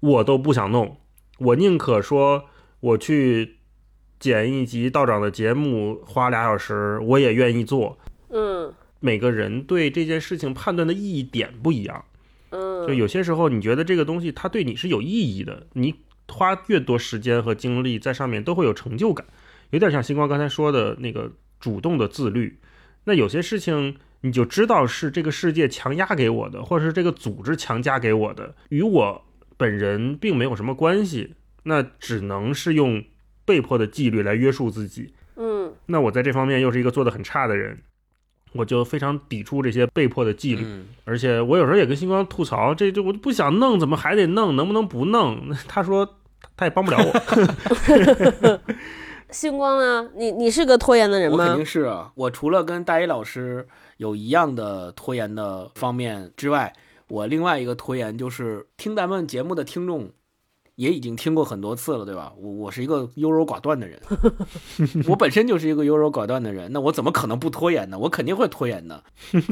[0.00, 0.98] 我都不想弄。
[1.38, 2.44] 我宁可说
[2.80, 3.58] 我去
[4.20, 7.98] 剪一集道长的节目，花俩小时，我也愿意做。
[8.30, 12.04] 嗯每个人对这件事情判断的意义点不一样。
[12.86, 15.94] 就嗯，有些时候，你觉得这个东西它对你是有意义的，你
[16.28, 19.26] 花越多时间和精力在上面，都会有成就感。
[19.70, 22.58] 有点像星光刚才说的那个主动的自律。
[23.04, 29.24] 那有些事情你就知道是这个世界强压给我的，或者是这个组织强加给我的，与我
[29.56, 33.02] 本人并没有什么关系，那只能是用
[33.44, 35.14] 被迫的纪律来约束自己。
[35.36, 37.78] 嗯那我在这方面又是一个做的很差的人，
[38.52, 40.62] 我就非常抵触这些被迫的纪律。
[40.64, 44.54] 嗯，而且我有时候也跟星光吐槽，这这我就不想弄，怎么还得弄？
[44.56, 45.50] 能不能不弄？
[45.68, 46.08] 他说
[46.56, 48.60] 他也帮不了我。
[49.30, 50.08] 星光呢？
[50.16, 51.64] 你你是个拖延的人吗我肯定？
[51.66, 52.10] 是啊。
[52.14, 53.66] 我除了跟大一老师
[53.98, 56.72] 有一样的拖延的方面之外，
[57.08, 60.10] 我另外一个拖延就是听咱们节目的听众
[60.78, 62.32] 也已经听过很多次了，对吧？
[62.38, 64.00] 我我是一个优柔寡断的人，
[65.08, 67.98] 我本身就是一个优柔寡断的人，那我怎么可能不拖延呢？
[67.98, 69.02] 我肯定会拖延的，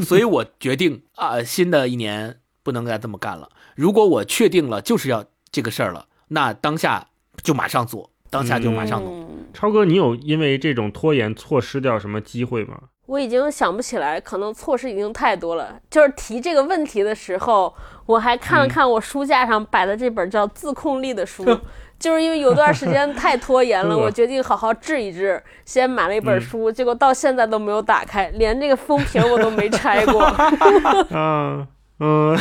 [0.05, 3.49] 所以我决定啊、新的一年不能再这么干了。
[3.75, 7.09] 如果我确定了就是要这个事儿了，那当下
[7.43, 9.23] 就马上做，当下就马上弄。
[9.23, 12.79] 嗯超哥，你有因为这种拖延错失掉什么机会吗？
[13.07, 15.79] 我已经想不起来，可能措施已经太多了。
[15.88, 17.73] 就是提这个问题的时候，
[18.05, 21.45] 我还看了看我书架上摆的这本叫《自控力》的书，
[21.99, 30.23] 就是因为有段时间太拖延了， 我决定好好治一治，先买了一本书，结果到现在都没有打开，连这个封皮儿我都没拆过。
[31.11, 31.66] 嗯，
[32.01, 32.37] 嗯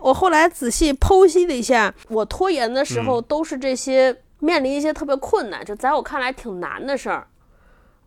[0.00, 7.26] 我后来仔细剖析了一下，我拖延的时候都是这些面临一些特别困难，就在我看来挺难的事儿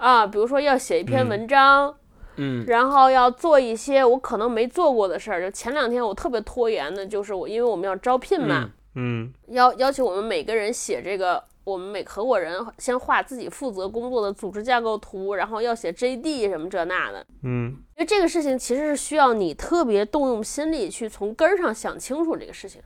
[0.06, 1.30] 啊，比如说要写一篇嗯。
[1.30, 1.96] 文章，
[2.36, 2.64] 嗯。
[2.68, 5.42] 然后要做一些我可能没做过的事儿。
[5.42, 9.34] 就前两天我特别拖延的，就是我因为我们要招聘嘛，嗯。
[9.48, 9.56] 嗯。
[9.56, 17.26] 要要求我们每个人写这个，我们每合伙人先画自己负责工作的组织架构图，然后要写 JD 什么这那的。
[17.42, 17.76] 嗯。
[17.96, 22.80] 因为这个事情其实是需要你特别动用心力去从根儿上想清楚这个事情，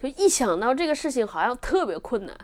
[0.00, 2.36] 就一想到这个事情好像特别困难，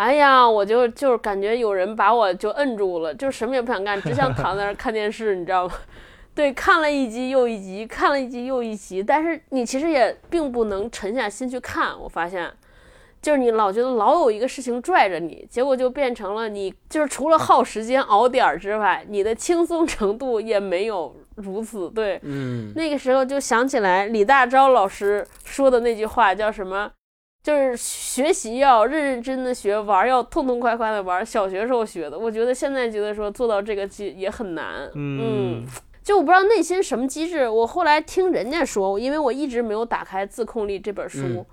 [0.00, 5.74] 哎呀，我就就是感觉有人把我就摁住了，就什么也不想干，只想躺在那儿看电视，你知道吗？
[6.34, 12.50] 对，看了一集又一集，看了一集又一集，但是你其实也并不能沉下心去看，我发现。
[13.20, 21.90] 就是你老觉得老有一个事情拽着你，结果就变成了你就是除了耗时间熬点儿之外，你的轻松程度也没有如此。
[21.90, 26.90] 对，嗯那个时候就想起来李大钊老师说的那句话，叫什么？
[27.42, 31.24] 就是学习要认认真真的学，玩儿要痛痛快快的玩儿。
[31.24, 34.90] 小学时候学的，我觉得现在觉得说做到这个也也很难。
[34.94, 35.64] 嗯
[36.02, 37.48] 就我不知道内心什么机制。
[37.48, 41.46] 我后来听人家说，因为我一直没有打开《自控力》这本书，嗯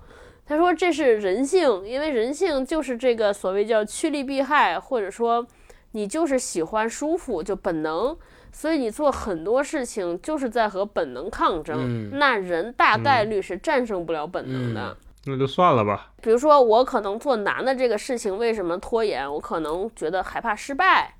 [0.44, 5.46] 他说这是人性，因为人性就是这个所谓叫趋利避害，或者说
[5.92, 8.16] 你就是喜欢舒服，就本能。
[8.50, 14.96] 所以你做很多事情就是在和本能抗争，嗯那人大概率是战胜不了本能的。
[14.98, 16.10] 嗯那就算了吧。
[16.22, 19.30] 比如说，我可能做难的这个事情，为什么拖延？
[19.30, 21.14] 我可能觉得害怕失败，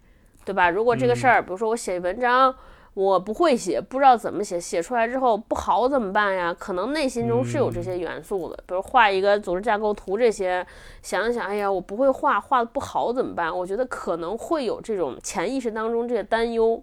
[0.44, 0.70] 对吧？
[0.70, 2.54] 如果这个事儿，比如说我写文章，
[2.94, 6.52] 我不会写，不知道怎么写，写出来之后不好怎么办呀？
[6.58, 10.66] 可能内心中是有这些元素的，比如画一个组织架构图这些，
[11.02, 13.56] 想一想，哎呀，我不会画，画的不好怎么办？
[13.56, 16.82] 我觉得可能会有这种潜意识当中这些担忧。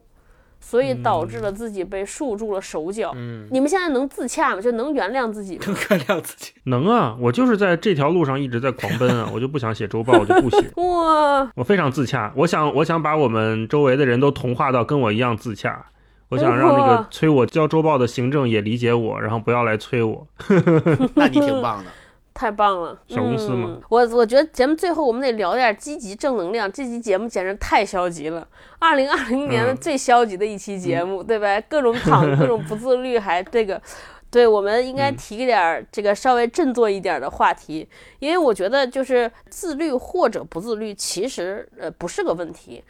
[0.60, 3.12] 所以导致了自己被束住了手脚。
[3.16, 4.62] 嗯，你们现在能自洽吗？
[4.62, 5.64] 就能原谅自己吗？
[5.68, 6.52] 能原谅自己。
[6.64, 10.58] 能啊，我就是在这条路上一直在狂奔啊，我就不想写周报，我就不写。
[10.82, 15.86] 哇，我非常自洽，我想，我想把我们周围的人都同化到跟我一样自洽。
[16.30, 20.28] 我想让那个催我交周报的行政也理解我，然后不要来催我。
[21.14, 21.92] 那你挺棒的。
[22.36, 28.46] 太棒了，小公司嘛嗯我我觉得节目最后我们得聊点积极正能量，这期节目简直太消极了。
[28.78, 31.60] 二零二零年的嗯最消极的一期节目，对吧？
[31.62, 33.82] 各种躺， 各种不自律，还这个。
[34.30, 37.88] 对，我们应该嗯提点儿这个稍微振作一点儿的话题，
[38.20, 42.84] 因为我觉得就是自律或者不自律，其实呃不是个问题，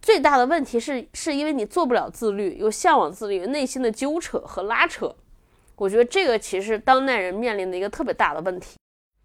[0.00, 5.12] 最大的问题是是因为你做不了自律，又向往自律，内心的纠扯和拉扯。
[5.74, 8.76] 我觉得这个其实当代人面临的一个特别大的问题。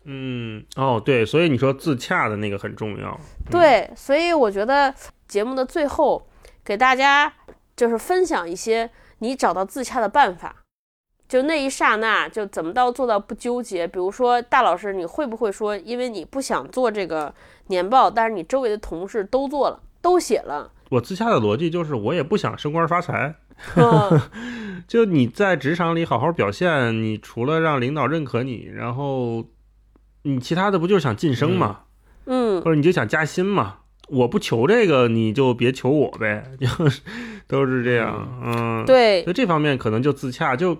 [0.06, 3.10] 嗯，哦，对，所以你说自洽的那个很重要。
[3.46, 4.94] 嗯，对，所以我觉得
[5.28, 6.28] 节目的最后
[6.64, 7.32] 给大家
[7.76, 10.56] 就是分享一些你找到自洽的办法。
[11.28, 13.88] 就那一刹那，就怎么到做到不纠结？
[13.88, 17.32] 比如说，大老师，你会不会说，因为你不想做这个
[17.68, 23.36] 年报，但是你周围的同事都做了，都写了，我自洽的逻辑就是，我也不想升官发财。
[23.78, 24.20] 嗯
[24.88, 29.46] 就你在职场里好好表现，你除了让领导认可你，然后
[30.24, 31.82] 你其他的不就是想晋升嘛？
[32.26, 33.78] 嗯或者你就想加薪嘛？
[34.08, 37.02] 我不求这个，你就别求我呗，就 是
[37.48, 38.42] 都是这样。
[38.44, 40.78] 嗯，，对所以这方面可能就自洽，就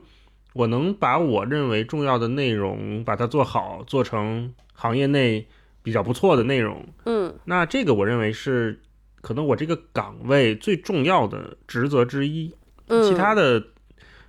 [0.54, 5.48] 我能把我认为重要的内容把它做好，做成行业内
[5.84, 6.86] 比较不错的内容。
[7.06, 8.82] 嗯那这个我认为是
[9.22, 12.54] 可能我这个岗位最重要的职责之一。
[12.88, 13.64] 嗯，其他的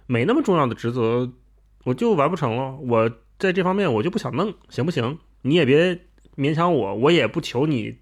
[0.07, 1.31] 没那么重要的职责，
[1.85, 2.77] 我就完不成了。
[2.77, 5.19] 我在这方面我就不想弄，行不行？
[5.43, 5.99] 你也别
[6.37, 7.97] 勉强我，我也不求你，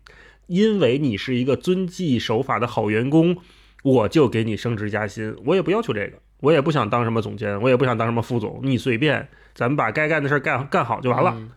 [0.48, 3.38] 因为你是一个遵纪守法的好员工，
[3.84, 5.34] 我就给你升职加薪。
[5.46, 11.32] 我也不要求这个，我也不想当什么总监，我也不想当什么副总，你随便，咱们把该干的事儿干干好就完了。
[11.36, 11.50] 嗯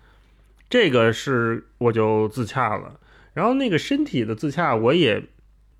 [0.69, 2.97] 这个是我就自洽了。
[3.33, 5.21] 然后那个身体的自洽，我也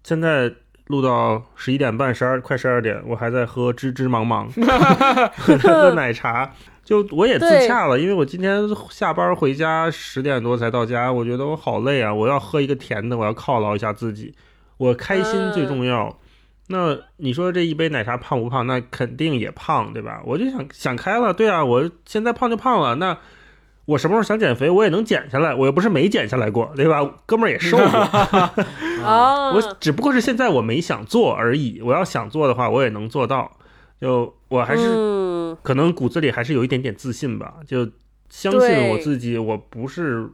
[0.04, 0.52] 现在
[0.88, 4.52] 录到十一点半、十二快十二点，我还在喝芝芝芒芒，
[5.38, 6.54] 喝奶茶。
[6.84, 14.34] 就我也自洽了，因为我今天下班回家十点多才到家，我觉得我好累啊，我要喝一个甜的，我要犒劳一下自己，
[14.78, 16.18] 我开心最重要。
[16.68, 18.66] 那你说这一杯奶茶胖不胖？
[18.66, 20.22] 那肯定也胖，对吧？
[20.26, 23.18] 我就想想开了，对啊，我现在胖就胖了，那
[23.86, 27.00] 我什么时候想减肥，我也能减下来，我又不是没减下来过，对吧？
[27.26, 27.86] 哥们儿也瘦过，
[29.06, 31.82] 啊， 我只不过是现在我没想做而已。
[31.84, 33.52] 我要想做的话，我也能做到。
[34.00, 34.82] 就我还是
[35.52, 37.90] 嗯可能骨子里还是有一点点自信吧，就
[38.30, 40.30] 相信我自己，我不是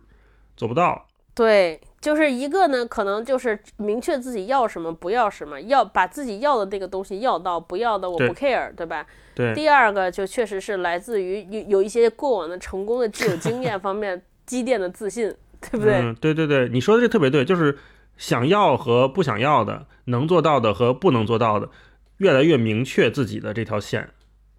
[0.56, 1.08] 做不到。
[1.34, 9.06] 对，就是一个呢，可能就是明确自己要什么，不要什么，要把自己要的那个东西要到，不要的我不 care，对吧？
[9.36, 15.94] 对，第二个就确实是来自于有有一些过往的成功的既有经验方面 积淀的自信，对不对？
[15.98, 17.78] 嗯，对对对，你说的这特别对，就是
[18.18, 21.70] 想要和不想要的，能做到的和不能做到的，
[22.18, 24.10] 越来越明确自己的这条线。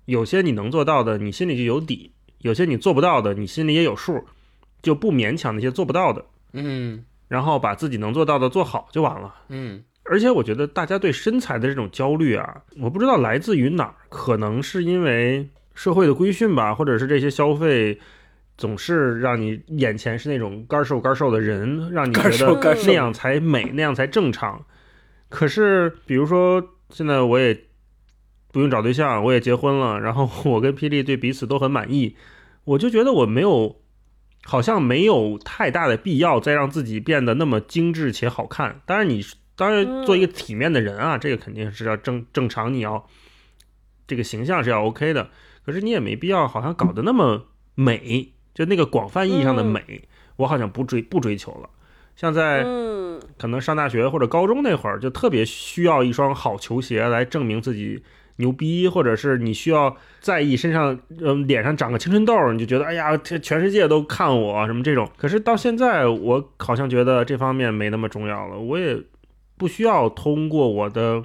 [0.08, 4.24] 有些你能做到的，你心里就有底；有些你做不到的，你心里也有数，
[4.80, 9.34] 就不勉强那些做不到的，嗯然后把自己能做到的做好就完了。
[9.50, 18.00] 嗯而且我觉得大家对身材的这种焦虑啊，我不知道来自于哪儿，可能是因为社会的规训吧，或者是这些消费
[18.56, 24.64] 总是让你眼前是那种干瘦干瘦的人，让你觉干瘦得干瘦那样才美，那样才正常。
[25.28, 27.54] 可是比如说现在我也
[28.52, 32.16] 不用找对象，我也结婚了，然后 我跟霹雳对彼此都很满意，
[32.64, 33.80] 我就觉得我没有。
[34.44, 38.80] 好像没有太大的必要再让自己变得那么精致且好看。
[38.86, 39.20] 当然你，
[39.56, 43.04] 当然做一个体面的人啊，这个肯定是要正正常，你要
[44.06, 45.28] 这个形象是要 OK 的。
[45.66, 51.68] 可是你也没必要好像搞得那么美，就那个广泛意义上的美，我好像不追不追求了。
[52.16, 58.02] 像在嗯，可能上大学或者高中那会儿，就特别需要一双好球鞋来证明自己
[58.38, 65.08] 牛逼，或者是你需要在意身上，嗯、脸上长个青春痘，你就觉得哎呀，全世界都看我什么这种。
[65.16, 68.96] 可是到现在，我好像觉得这方面没那么重要了，我也
[69.56, 71.22] 不需要通过我的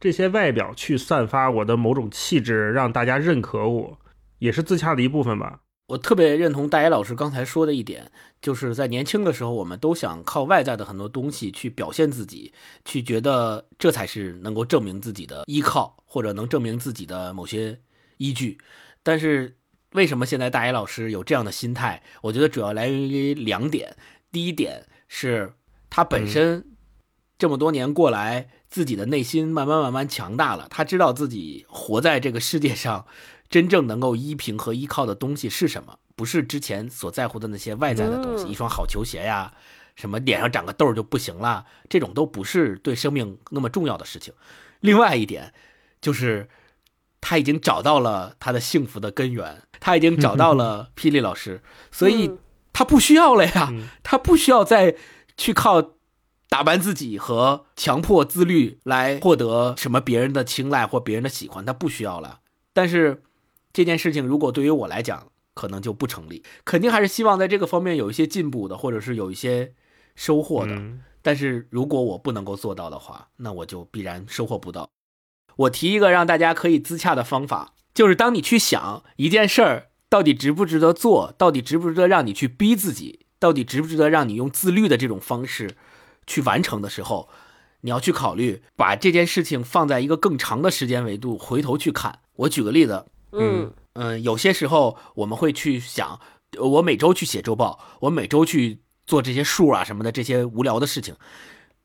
[0.00, 3.98] 这些外表去散发我的某种气质，让大家认可我，
[4.38, 5.60] 也是自洽的一部分吧。
[5.88, 8.12] 我特别认同大野老师刚才说的一点，
[8.42, 12.52] 就是在年轻的时候，我们都想靠外在的很多东西去表现自己，
[12.84, 17.80] 去觉得这才是能够证明自己的依靠，或者能证明自己的某些
[18.18, 18.58] 依据。
[19.02, 19.56] 但是
[19.92, 22.02] 为什么现在大野老师有这样的心态？
[22.20, 23.96] 我觉得主要来源于两点。
[24.30, 25.54] 第一点是
[25.88, 26.66] 他本身
[27.38, 33.06] 这么多年过来，自己的内心慢慢慢慢强大了，他知道自己活在这个世界上。
[33.50, 35.98] 真正能够依凭和依靠的东西是什么？
[36.14, 39.52] 不是之前所在乎的那些外在的东西，嗯一双好球鞋呀，
[39.94, 44.34] 什么脸上长个痘儿就不行了，这种都不是对生命那么重要的事情。
[44.80, 45.52] 另外一点
[46.00, 46.48] 就是，
[47.20, 52.38] 他已经找到了他的幸福的根源，他已经找到了 霹雳老师，所以嗯
[52.72, 54.96] 他不需要了呀嗯，他不需要再
[55.36, 55.92] 去靠。
[56.50, 62.40] 打扮自己和强迫自律来获得什么别人的青睐或别人的喜欢，他不需要了。
[62.72, 63.22] 但是
[63.72, 66.42] 这件事情如果对于我来讲，可能就不成立。
[66.64, 69.72] 肯定还是希望在这个方面有一些进步的，或者是有一些
[70.14, 70.72] 收获的。
[70.74, 74.88] 嗯但是如果我不能够做到的话，那我就必然收获不到。
[75.56, 85.76] 我提一个让大家可以自洽的方法，就是当你去想一件事儿到底值不值得做，到底值不值得让你去逼自己，到底值不值得让你用自律的这种方式
[86.26, 87.28] 去完成的时候，
[87.80, 92.20] 你要去考虑把这件事情放在一个更长的时间维度回头去看。
[92.36, 96.20] 我举个例子，嗯嗯，有些时候我们会去想，
[96.56, 101.14] 呃我每周去写周报，我每周去做这些数啊什么的这些无聊的事情，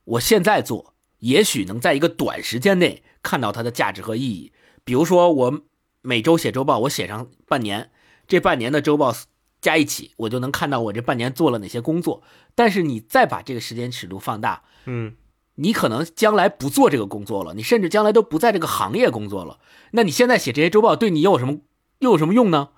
[0.04, 4.52] 我现在做，也许能在一个短时间内看到它的价值和意义。
[4.84, 5.62] 比如说，我
[6.02, 7.92] 每周写周报，我写上半年，
[8.28, 9.16] 这半年的周报
[9.62, 12.22] 加一起，我就能看到我这半年做了哪些工作。
[12.54, 15.16] 但是你再把这个时间尺度放大，嗯
[15.56, 19.60] 你可能将来不做这个工作了，你甚至将来都不在这个行业工作了。
[19.92, 21.60] 那你现在写这些周报对你又有什么
[22.00, 22.70] 又有什么用呢？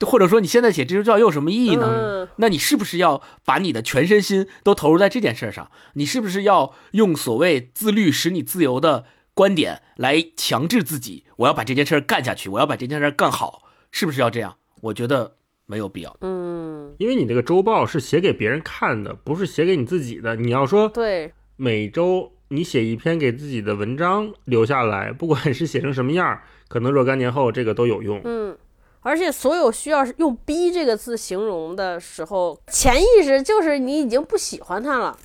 [0.00, 1.86] 或者说你现在写这些周报又有什么意义呢？
[1.88, 5.70] 嗯那你是不是要把你的全身心都投入在这件事上？
[5.92, 9.04] 你是不是要用所谓自律使你自由的
[9.34, 11.24] 观点来强制自己？
[11.36, 13.62] 我要把这件事干下去，我要把这件事干好，
[13.92, 14.56] 是不是要这样？
[14.80, 16.16] 我觉得没有必要。
[16.22, 20.34] 嗯，因为你这个周报是写给别人看的，不是写给你自己的。
[20.34, 28.20] 你要说对，每周你写一篇给自己的文章留下来，不管是写成什么样儿， 可能若干年后这个都有用。
[28.24, 28.56] 嗯，
[29.00, 35.16] 而且所有需要用“逼”这个字形容的时候，潜意识就是你已经不喜欢他了，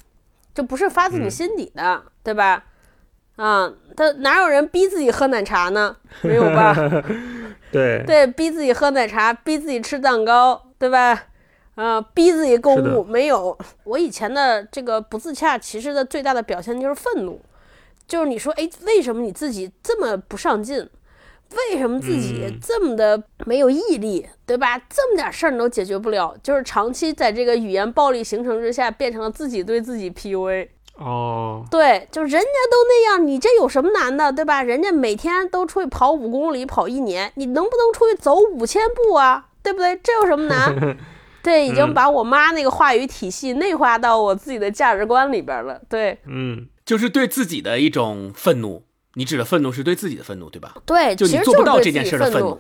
[0.54, 2.66] 这不是发自你嗯心底的，对吧？
[3.38, 5.96] 啊，他哪有人逼自己喝奶茶呢？
[6.22, 6.76] 没有吧？
[7.72, 11.28] 对，对，逼自己喝奶茶，逼自己吃蛋糕，对吧？
[11.80, 13.58] 啊，逼自己购物，没有。
[13.86, 17.40] 我以前的这个不自洽，其实的最大的表现就是愤怒，
[18.06, 20.90] 就是你说，哎，为什么你自己这么不上进？
[21.72, 24.78] 为什么自己嗯这么的没有毅力，对吧？
[24.90, 30.68] 这么点事儿你都解决不了，就是长期在这个语言暴力形成之下，变成了自己对自己 PUA。
[30.98, 32.38] 哦，对，就人家
[32.70, 34.62] 都那样，你这有什么难的，对吧？
[34.62, 39.48] 人家每天都出去跑五公里，跑一年，你能不能出去走五千步啊？
[39.64, 39.98] 对不对？
[40.04, 40.98] 这有什么难？
[41.50, 45.82] 对对，已经嗯把我妈那个话语体系内化到我自己的价值观里边了。
[45.90, 48.84] 对嗯，就是对自己的一种愤怒。
[49.16, 50.76] 你指的愤怒是对自己的愤怒，对吧？
[50.86, 52.60] 对，就其实你做不到这件事的愤怒。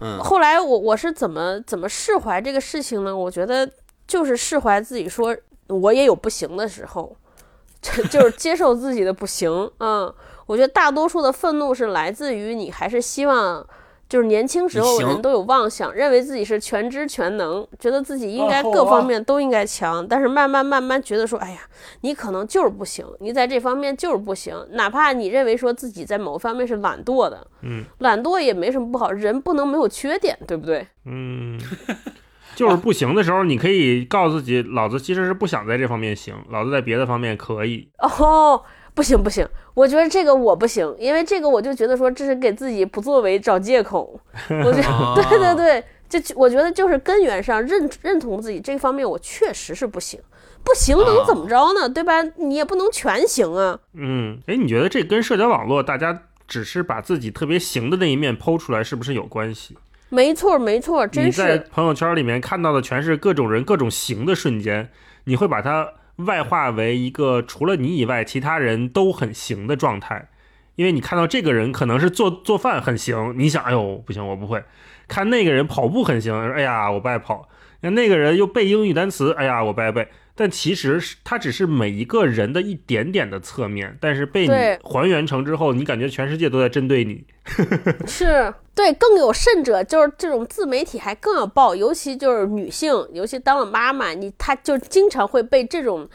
[0.00, 3.16] 嗯，后来我我是怎么怎么释怀这个事情呢？
[3.16, 3.70] 我觉得
[4.06, 5.34] 就是释怀自己说，
[5.68, 7.16] 我也有不行的时候，
[7.80, 9.70] 就就是接受自己的不行。
[9.78, 10.12] 嗯，
[10.46, 13.64] 我觉得大多数的愤怒是来自于你还是希望。
[14.08, 21.58] 就是年轻时候人都有妄想，认为自己是全知全能，觉得自己应该啊各方面都应该强，但是慢慢慢慢觉得说，哎呀，
[22.02, 30.86] 你可能就是不行，你在这方面就是不行，哪怕你认为说自己在某方面是懒惰的，嗯，懒惰也没什么不好，人不能没有缺点，对不对？
[31.06, 31.58] 嗯，
[32.54, 37.88] 就是不行的时候，你可以告诉自己，老子其实是不想在这方面行，老子在别的方面可以。
[37.98, 38.62] 哦，
[38.94, 44.18] 不行不行，我觉得这个我不行，因为这个我就觉得说这是给自己不作为找借口。
[44.64, 45.84] 我觉哦得对对对，
[46.20, 50.20] 就我觉得就是根源上认认同自己这方面我确实是不行，
[50.62, 51.88] 不行能怎么着呢？
[51.88, 52.22] 对吧？
[52.36, 53.78] 你也不能全行啊。
[53.94, 59.76] 嗯，哎，你觉得这跟社交网络大家只是把自己特别行的那一面剖出来，是不是有关系？
[60.10, 64.88] 没错没错，真你在朋友圈里面看到的全是各种人各种行的瞬间，
[65.24, 70.28] 你会把它外化为一个除了你以外其他人都很行的状态，
[70.76, 74.60] 因为你看到这个人可能是做做饭很行，你想，哎呦不行，我不会；
[75.08, 77.48] 看那个人跑步很行，哎呀我不爱跑；
[77.80, 80.08] 那那个人又背英语单词，哎呀我不爱背。
[80.36, 87.24] 但其实是它只是每一个人的一点点的侧面，但是被你还原成之后，你感觉全世界都在针对你。
[88.06, 96.08] 是对，更有甚者，就是这种自媒体还更要爆，尤其就是女性，尤其当了妈妈，你她就经常会被这种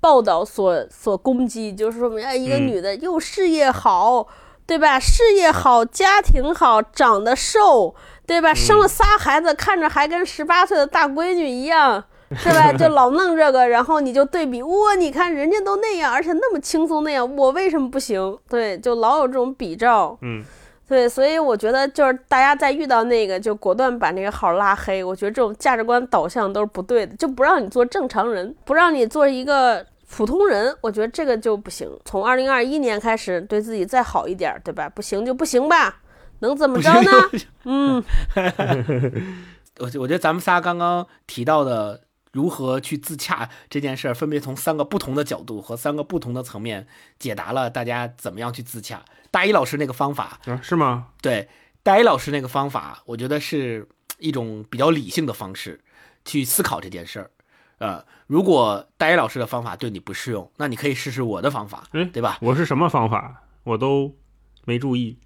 [0.00, 4.26] 报道所所攻击，就是说，哎，一个嗯女的又事业好，
[4.66, 5.00] 对吧？
[5.00, 7.94] 事业好，家庭好，长得瘦，
[8.26, 8.52] 对吧？
[8.52, 12.04] 生了仨孩子，看着还跟十八岁的大闺女一样。
[12.36, 12.72] 是吧？
[12.72, 18.38] 就 老弄这个，然后你就对比，哇，你看人家都那样，而且那么轻松那样，我为什么不行？
[18.48, 20.16] 对，就老有这种比照。
[20.22, 20.42] 嗯，
[20.88, 25.02] 对，所以我觉得就是大家在遇到那个就果断把那个号拉黑。
[25.02, 30.76] 我觉得这种价值观导向都是不对的，就不让你做正常人，不让你做一个普通人。
[30.80, 31.88] 我觉得这个就不行。
[32.04, 34.88] 从二零二一年开始，对自己再好一点，对吧？
[34.88, 36.00] 不行就不行吧，
[36.40, 37.10] 能怎么着呢？
[37.64, 38.04] 嗯，
[39.80, 42.02] 我我觉得咱们仨刚刚提到的
[42.32, 46.86] 如何去自洽这件事儿，分别从三个不同的角度和三个不同的层面
[47.18, 49.04] 解答了大家怎么样去自洽。
[49.30, 51.08] 大一老师那个方法，啊，是吗？
[51.20, 51.48] 对，
[51.82, 53.86] 大一老师那个方法，我觉得是
[54.18, 55.80] 一种比较理性的方式
[56.24, 57.30] 去思考这件事儿。
[57.78, 62.38] 呃，如果大一老师的方法对你不适用，那你可以试试我的方法，哎对吧？
[62.40, 63.42] 我是什么方法？
[63.64, 64.14] 我都
[64.64, 65.18] 没注意，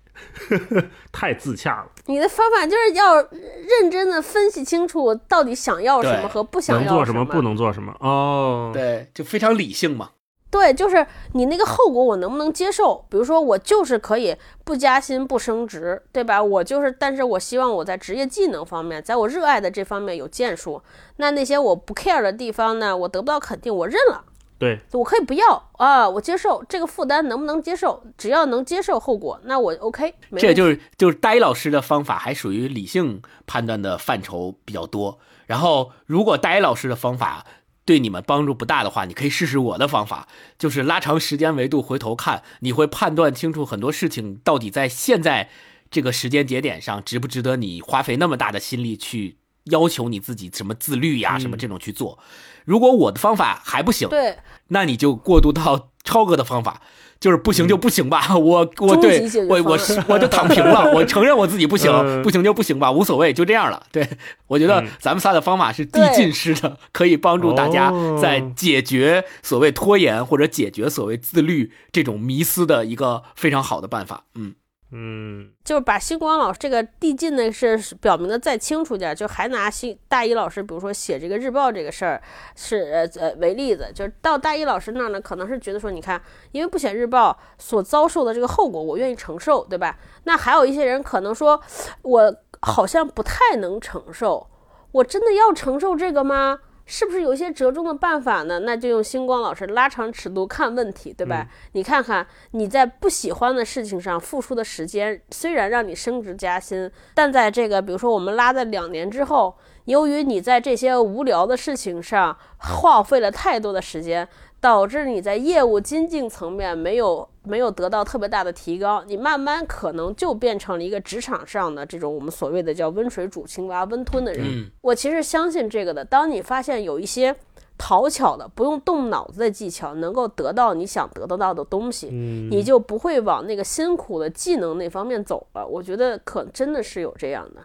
[1.13, 1.87] 太自洽了。
[2.07, 7.95] 你的方法就是要认真的分析清楚我到底想要什么和不想要什能做什么，不能做什么。
[8.01, 10.11] 哦，，对，就非常理性嘛。
[10.49, 11.05] 对，就是
[11.35, 13.05] 你那个后果我能不能接受？
[13.11, 16.43] 比如说我就是可以不加薪不升职，对吧？
[16.43, 20.81] 我就是，但是我希望我在职业技能方面，在我热爱的这方面有建树。
[21.17, 24.25] 那那些我不 care 的地方呢，我得不到肯定，我认了，
[24.59, 28.03] 对，我可以不要啊，我接受这个负担能不能接受？
[28.17, 30.15] 只要能接受后果，那我 OK。
[30.39, 35.19] 这就是就是呆老师的方法还属于理性判断的范畴比较多。
[35.45, 37.45] 然后，如果呆老师的方法
[37.85, 40.27] 对你们帮助不大的话，你可以试试我的方法，
[40.59, 45.51] 就是拉长时间维度回头看，你会判断清楚很多事情到底在现在
[45.91, 52.19] 这个时间节点上值不值得你花费那么大的心力去要求你自己什么自律呀、什么这种去做。
[52.67, 54.37] 如果我的方法还不行，对。
[54.69, 56.83] 那你就过渡到超哥的方法，
[57.21, 62.21] 就是不行就不行吧，我我对我我方我就躺平了， 我承认我自己不行，嗯。
[62.23, 63.81] 不行就不行吧，无所谓，就这样了。
[63.93, 64.09] 对
[64.49, 64.89] 我觉得嗯。
[64.99, 74.25] 咱们仨的方法是递进式的，可以帮助大家哦在解决所谓拖延或者解决所谓自律这种迷思的一个非常好的办法。
[74.35, 74.55] 嗯，
[74.93, 82.23] 嗯，就是把星光老师这个递进的是表明的再清楚点，就还拿星大一老师，比如说写这个日报这个事儿
[82.55, 86.23] 是呃呃为例子，就是到大一老师那儿呢，可能是觉得说，你看，
[86.53, 89.99] 因为不写日报所遭受的这个后果，我愿意承受，对吧？
[90.23, 91.61] 那还有一些人可能说，
[92.03, 94.49] 我好像不太能承受，
[94.93, 96.61] 我真的要承受这个吗？
[96.87, 98.61] 是不是有一些折中的办法呢？
[98.61, 101.47] 那就用星光老师拉长尺度看问题，对吧？
[101.73, 109.57] 你看看你在不喜欢的事情上付出的时间，虽然让你升职加薪，但在这个比如说我们拉在两年之后，
[109.87, 114.27] 由于你在这些无聊的事情上耗费了太多的时间，
[114.61, 124.43] 导致你在业务精进层面没有没有得到特别大的提高，你慢慢可能就变成了一个职场上的这种我们所谓的叫温水煮青蛙、温吞的人。
[124.45, 126.05] 嗯我其实相信这个的。
[126.05, 127.37] 当你发现有一些
[127.79, 135.67] 讨巧的、不用动脑子的技巧，能够得到你想得得到的东西，嗯，你就不会往那个辛苦的技能那方面走了。
[135.67, 137.61] 我觉得可真的是有这样的。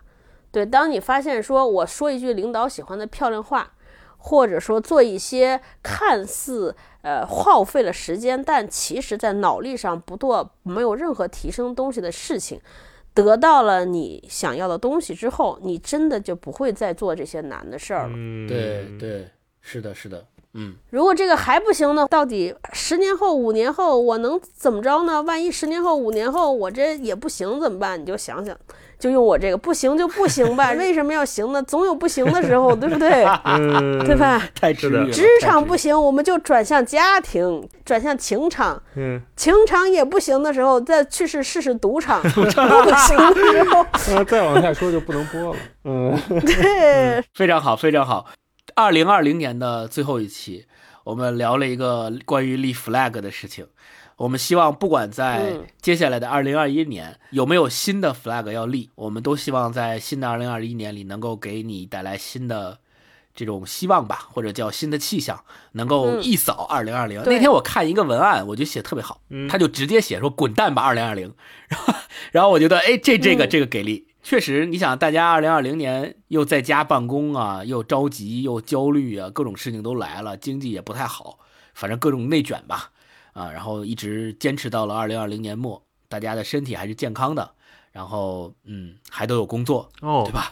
[0.52, 3.72] 对，当你发现说我说一句领导喜欢的漂亮话，
[4.24, 12.62] 或者说做一些看似呃耗费了时间，但其实在脑力上不做没有任何提升东西的事情，
[13.14, 18.14] 得到了你想要的东西之后，你真的就不会再做这些难的事儿了。
[18.16, 19.28] 嗯，对对，
[19.60, 22.06] 是的，是的，嗯，如果这个还不行呢？
[22.10, 25.22] 到底十年后、五年后我能怎么着呢？
[25.24, 28.00] 万一十年后、五年后我这也不行怎么办？
[28.00, 28.56] 你就想想，
[29.02, 30.72] 就用我这个不行就不行吧。
[30.78, 31.62] 为什么要行呢？
[31.64, 33.26] 总有不行的时候，对不对？
[33.44, 34.16] 嗯， 对？
[34.16, 34.42] 吧？
[34.54, 35.10] 太治愈了。
[35.10, 38.82] 职场不行，我们就转向家庭，转向情场。
[38.96, 42.22] 嗯，情场也不行的时候，再去试试试赌场。
[42.22, 45.60] 都不行的时候，那 再往下说就不能播了。
[45.86, 48.28] 嗯，对，非常好，非常好。
[48.76, 50.66] 二零二零年的最后一期，
[51.06, 53.66] 我们聊了一个关于立 flag 的事情。
[54.22, 55.66] 我们希望，不管在嗯。
[55.82, 62.78] 接下来的二零二一年有没有新的 flag 要立，我们都希望在新的二零二一年里能够给你带来新的
[63.34, 66.24] 这种希望吧，或者叫新的气象，能够嗯。
[66.24, 67.24] 一扫二零二零。
[67.26, 69.48] 那天我看一个文案，我觉得写特别好，嗯。
[69.48, 71.34] 他就直接写说“滚蛋吧二零二零”，
[71.68, 71.94] 然后
[72.32, 73.50] 然后我觉得，哎，这这个嗯。
[73.50, 74.08] 这个给力。
[74.22, 81.40] 确实，你想，大家二零二零年又在家办公啊，又着急又焦虑啊，各种事情都来了，经济也不太好，
[81.74, 82.92] 反正各种内卷吧，
[83.34, 87.52] 啊，然后一直坚持到了二零二零年末，大家的身体还是健康的，
[87.92, 90.52] 然后嗯，还都有工作，哦，对吧？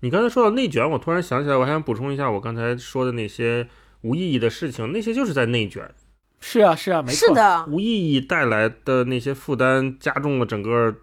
[0.00, 3.68] 你刚才说到内卷，我突然想起来，我还想补充一下我刚才说的那些
[4.00, 5.92] 无意义的事情，那些就是在内卷，
[6.40, 10.94] 是啊，是啊，没错，是，的，无意义带来的那些负担，加重了整个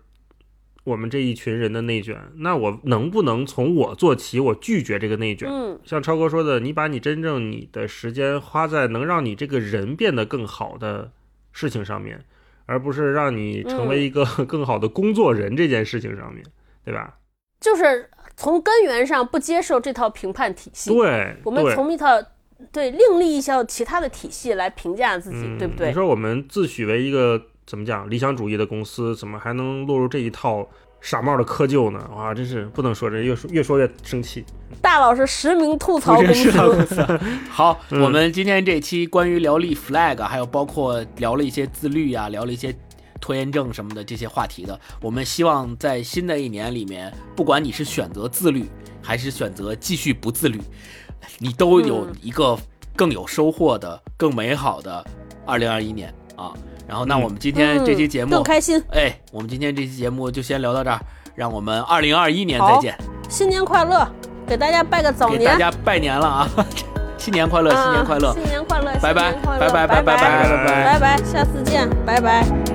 [0.83, 2.19] 我们这一群人的内卷。
[2.37, 5.47] 那我能不能从我做起，我拒绝这个内卷？
[5.47, 11.11] 嗯，像超哥说的，你把你真正你的时间花在能让你这个人变得更好的
[11.57, 12.23] 事情上面，
[12.67, 16.45] 而不是让你成为一个 更好的工作人这件事情上面，
[16.85, 17.17] 对吧？
[17.59, 20.91] 就是从根源上不接受这套评判体系。
[20.91, 22.21] 对，我们从一套
[22.71, 25.93] 对另立一套其他的体系来评价自己，嗯，对不对你？
[25.95, 30.69] 说我们自诩为一个怎么讲理想主义的公司，怎么还能落入这一套
[30.99, 32.09] 傻帽的窠臼呢？
[32.15, 34.43] 哇，真是不能说这，越说越说越生气。
[34.81, 36.33] 大老师实名吐槽公
[36.85, 37.19] 司，
[37.49, 42.75] 好，嗯我们今天这期关于聊立 flag，还有包括聊了一些自律啊，聊了一些
[43.21, 48.65] 拖延症什么的这些话题的，我们希望在新的一年里面，不管你是选择自律，
[49.01, 50.59] 还是选择继续不自律，
[51.39, 52.57] 你都有嗯一个
[52.95, 55.05] 更有收获的、更美好的
[55.45, 56.51] 二零二一年啊。
[56.87, 59.13] 然后，那我们今天这期节目更开心哎！
[59.31, 60.99] 我们今天这期节目就先聊到这儿，
[61.35, 62.97] 让我们二零二一年再见，
[63.29, 64.07] 新年快乐！
[64.47, 66.49] 给大家拜个早年，给大家拜年了 啊！
[67.17, 72.66] 新年快乐，新年快乐，新年快乐，拜拜，拜拜，拜拜，拜拜，拜拜，下次见，拜拜。